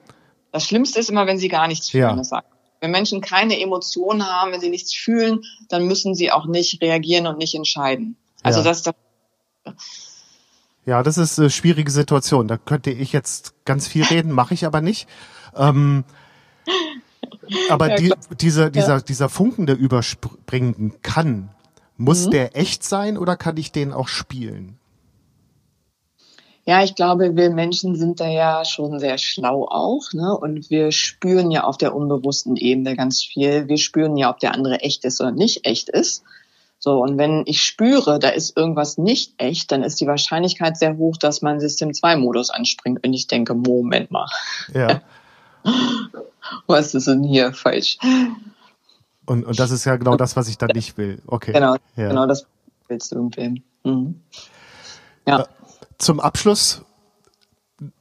[0.53, 2.23] Das Schlimmste ist immer, wenn sie gar nichts fühlen.
[2.23, 2.43] Ja.
[2.81, 7.27] Wenn Menschen keine Emotionen haben, wenn sie nichts fühlen, dann müssen sie auch nicht reagieren
[7.27, 8.17] und nicht entscheiden.
[8.43, 8.65] Also ja.
[8.65, 8.91] das ist
[10.85, 12.49] Ja, das ist eine schwierige Situation.
[12.49, 15.09] Da könnte ich jetzt ganz viel reden, mache ich aber nicht.
[15.57, 16.05] Ähm,
[17.71, 21.51] aber Ja, die, dieser, dieser, dieser Funken, der überspringen kann,
[21.97, 22.31] muss Mhm.
[22.31, 24.79] der echt sein oder kann ich den auch spielen?
[26.69, 30.37] Ja, ich glaube, wir Menschen sind da ja schon sehr schlau auch, ne?
[30.37, 33.69] Und wir spüren ja auf der unbewussten Ebene ganz viel.
[33.69, 36.25] Wir spüren ja, ob der andere echt ist oder nicht echt ist.
[36.81, 40.97] So, und wenn ich spüre, da ist irgendwas nicht echt, dann ist die Wahrscheinlichkeit sehr
[40.97, 44.27] hoch, dass mein System 2 Modus anspringt und ich denke, Moment mal,
[44.75, 45.03] Ja.
[46.67, 47.97] was ist denn hier falsch?
[49.25, 51.23] Und, und das ist ja genau das, was ich dann nicht will.
[51.27, 51.53] Okay.
[51.53, 52.09] Genau, Ja.
[52.09, 52.47] genau das
[52.89, 53.63] willst du irgendwie.
[53.85, 54.21] Mhm.
[55.27, 55.47] Ja.
[55.99, 56.83] Zum Abschluss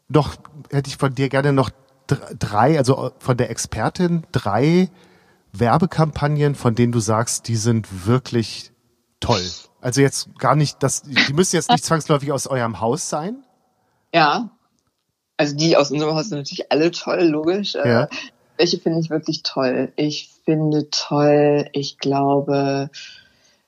[0.08, 0.36] noch
[0.72, 1.70] hätte ich von dir gerne noch
[2.08, 4.90] dr- drei, also von der Expertin drei
[5.54, 8.72] Werbekampagnen, von denen du sagst, die sind wirklich
[9.20, 9.42] toll.
[9.82, 13.44] Also jetzt gar nicht, das, die müssen jetzt nicht zwangsläufig aus eurem Haus sein.
[14.14, 14.50] Ja.
[15.38, 17.76] Also die aus unserem Haus sind natürlich alle toll, logisch.
[17.76, 18.08] Äh, Ja.
[18.58, 19.92] Welche finde ich wirklich toll?
[19.98, 22.90] Ich finde toll, ich glaube,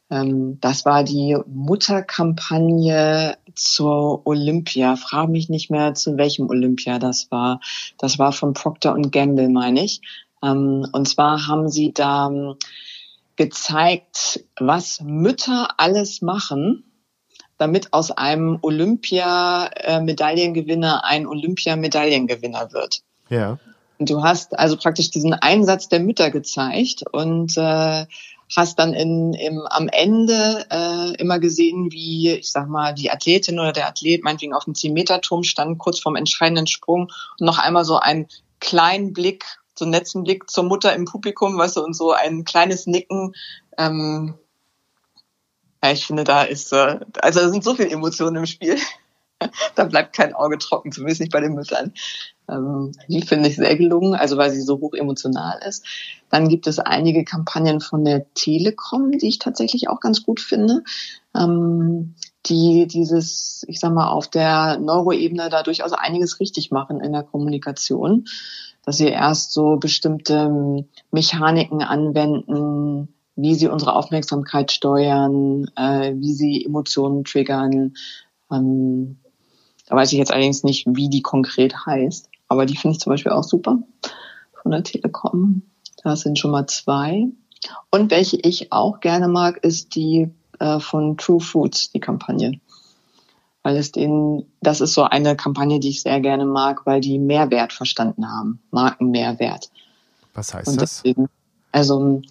[0.09, 4.95] ähm, das war die Mutterkampagne zur Olympia.
[4.95, 7.59] Frage mich nicht mehr, zu welchem Olympia das war.
[7.97, 9.99] Das war von Procter Gamble, meine ich.
[10.43, 12.55] Ähm, und zwar haben sie da ähm,
[13.35, 16.83] gezeigt, was Mütter alles machen,
[17.57, 23.01] damit aus einem Olympia-Medaillengewinner ein Olympia-Medaillengewinner wird.
[23.29, 23.57] Ja.
[23.99, 28.05] Du hast also praktisch diesen Einsatz der Mütter gezeigt und äh,
[28.55, 33.59] hast dann in, im, am Ende äh, immer gesehen, wie, ich sag mal, die Athletin
[33.59, 37.83] oder der Athlet meinetwegen auf dem 10-Meter-Turm stand, kurz vorm entscheidenden Sprung und noch einmal
[37.83, 38.27] so einen
[38.59, 39.45] kleinen Blick,
[39.75, 43.33] so einen letzten Blick zur Mutter im Publikum, weißt du, und so ein kleines Nicken.
[43.77, 44.35] Ähm,
[45.83, 48.77] ja, ich finde, da ist, äh, also da sind so viele Emotionen im Spiel.
[49.75, 51.93] da bleibt kein Auge trocken, zumindest nicht bei den Müttern.
[52.49, 55.85] Ähm, die finde ich sehr gelungen, also weil sie so hoch emotional ist.
[56.29, 60.83] Dann gibt es einige Kampagnen von der Telekom, die ich tatsächlich auch ganz gut finde,
[61.35, 67.11] ähm, die dieses, ich sag mal, auf der Neuroebene da durchaus einiges richtig machen in
[67.11, 68.25] der Kommunikation,
[68.85, 76.33] dass sie erst so bestimmte ähm, Mechaniken anwenden, wie sie unsere Aufmerksamkeit steuern, äh, wie
[76.33, 77.93] sie Emotionen triggern.
[78.49, 83.11] Da weiß ich jetzt allerdings nicht, wie die konkret heißt, aber die finde ich zum
[83.11, 83.79] Beispiel auch super
[84.61, 85.63] von der Telekom.
[86.03, 87.27] Das sind schon mal zwei.
[87.89, 90.29] Und welche ich auch gerne mag, ist die
[90.59, 92.59] äh, von True Foods, die Kampagne.
[93.63, 97.19] Weil es denen, das ist so eine Kampagne, die ich sehr gerne mag, weil die
[97.19, 98.61] Mehrwert verstanden haben.
[98.71, 99.69] Markenmehrwert.
[100.33, 101.01] Was heißt Und das?
[101.01, 101.27] deswegen,
[101.71, 102.21] also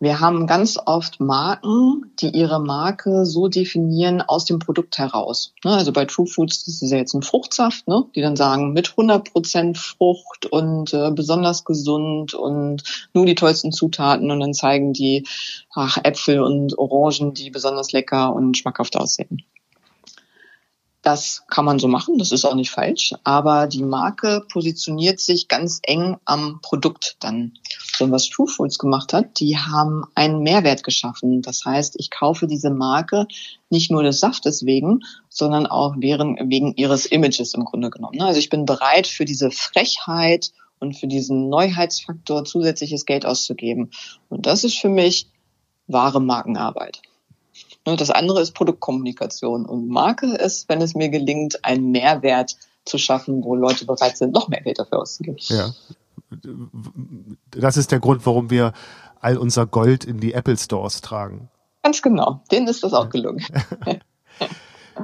[0.00, 5.54] wir haben ganz oft Marken, die ihre Marke so definieren aus dem Produkt heraus.
[5.64, 8.04] Ne, Also bei True Foods, das ist ja jetzt ein Fruchtsaft, ne?
[8.14, 14.30] die dann sagen mit 100% Frucht und äh, besonders gesund und nur die tollsten Zutaten
[14.30, 15.26] und dann zeigen die
[15.74, 19.42] ach, Äpfel und Orangen, die besonders lecker und schmackhaft aussehen.
[21.02, 25.48] Das kann man so machen, das ist auch nicht falsch, aber die Marke positioniert sich
[25.48, 27.54] ganz eng am Produkt dann.
[28.00, 31.42] Was True Foods gemacht hat, die haben einen Mehrwert geschaffen.
[31.42, 33.26] Das heißt, ich kaufe diese Marke
[33.70, 38.20] nicht nur des Saftes wegen, sondern auch wegen, wegen ihres Images im Grunde genommen.
[38.22, 43.90] Also ich bin bereit für diese Frechheit und für diesen Neuheitsfaktor zusätzliches Geld auszugeben.
[44.28, 45.28] Und das ist für mich
[45.86, 47.02] wahre Markenarbeit.
[47.86, 52.98] Ne, Das andere ist Produktkommunikation und Marke ist, wenn es mir gelingt, einen Mehrwert zu
[52.98, 55.38] schaffen, wo Leute bereit sind, noch mehr Geld dafür auszugeben.
[55.40, 55.74] Ja.
[57.50, 58.72] Das ist der Grund, warum wir
[59.20, 61.50] all unser Gold in die Apple Stores tragen.
[61.82, 62.42] Ganz genau.
[62.50, 63.44] Denen ist das auch gelungen.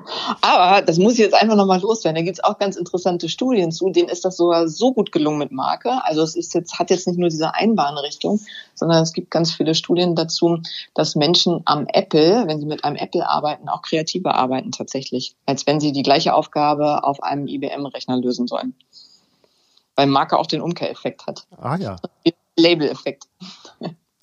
[0.40, 2.16] Aber das muss ich jetzt einfach nochmal loswerden.
[2.16, 3.90] Da gibt es auch ganz interessante Studien zu.
[3.90, 6.04] Denen ist das sogar so gut gelungen mit Marke.
[6.04, 8.40] Also es ist jetzt, hat jetzt nicht nur diese Einbahnrichtung,
[8.74, 10.58] sondern es gibt ganz viele Studien dazu,
[10.94, 15.66] dass Menschen am Apple, wenn sie mit einem Apple arbeiten, auch kreativer arbeiten tatsächlich, als
[15.66, 18.74] wenn sie die gleiche Aufgabe auf einem IBM-Rechner lösen sollen.
[19.96, 21.46] Weil Marke auch den Umkehreffekt hat.
[21.56, 21.96] Ah ja.
[22.56, 23.28] Label-Effekt.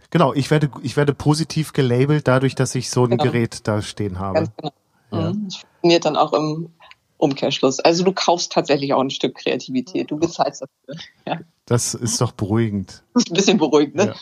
[0.09, 3.23] Genau, ich werde, ich werde positiv gelabelt dadurch, dass ich so ein Genau.
[3.23, 4.35] Gerät da stehen habe.
[4.35, 4.71] Ganz genau.
[5.11, 5.31] Ja.
[5.31, 5.45] Mhm.
[5.45, 6.69] Das funktioniert dann auch im
[7.17, 7.79] Umkehrschluss.
[7.79, 10.11] Also du kaufst tatsächlich auch ein Stück Kreativität.
[10.11, 11.01] Du bezahlst dafür.
[11.27, 11.39] Ja.
[11.65, 13.03] Das ist doch beruhigend.
[13.13, 14.15] Das ist ein bisschen beruhigend, ne?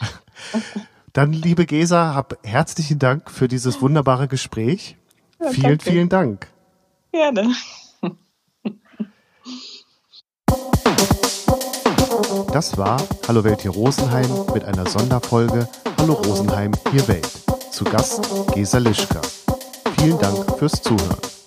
[0.54, 0.60] Ja.
[1.14, 4.96] Dann, liebe Gesa, hab herzlichen Dank für dieses wunderbare Gespräch.
[5.40, 5.92] vielen, danke.
[5.92, 6.48] vielen Dank.
[7.12, 7.52] Gerne.
[12.52, 12.98] Das war
[13.28, 15.68] Hallo Welt hier Rosenheim mit einer Sonderfolge
[15.98, 17.30] Hallo Rosenheim hier Welt.
[17.72, 19.22] Zu Gast Gesa Lischka.
[19.98, 21.39] Vielen Dank fürs Zuhören.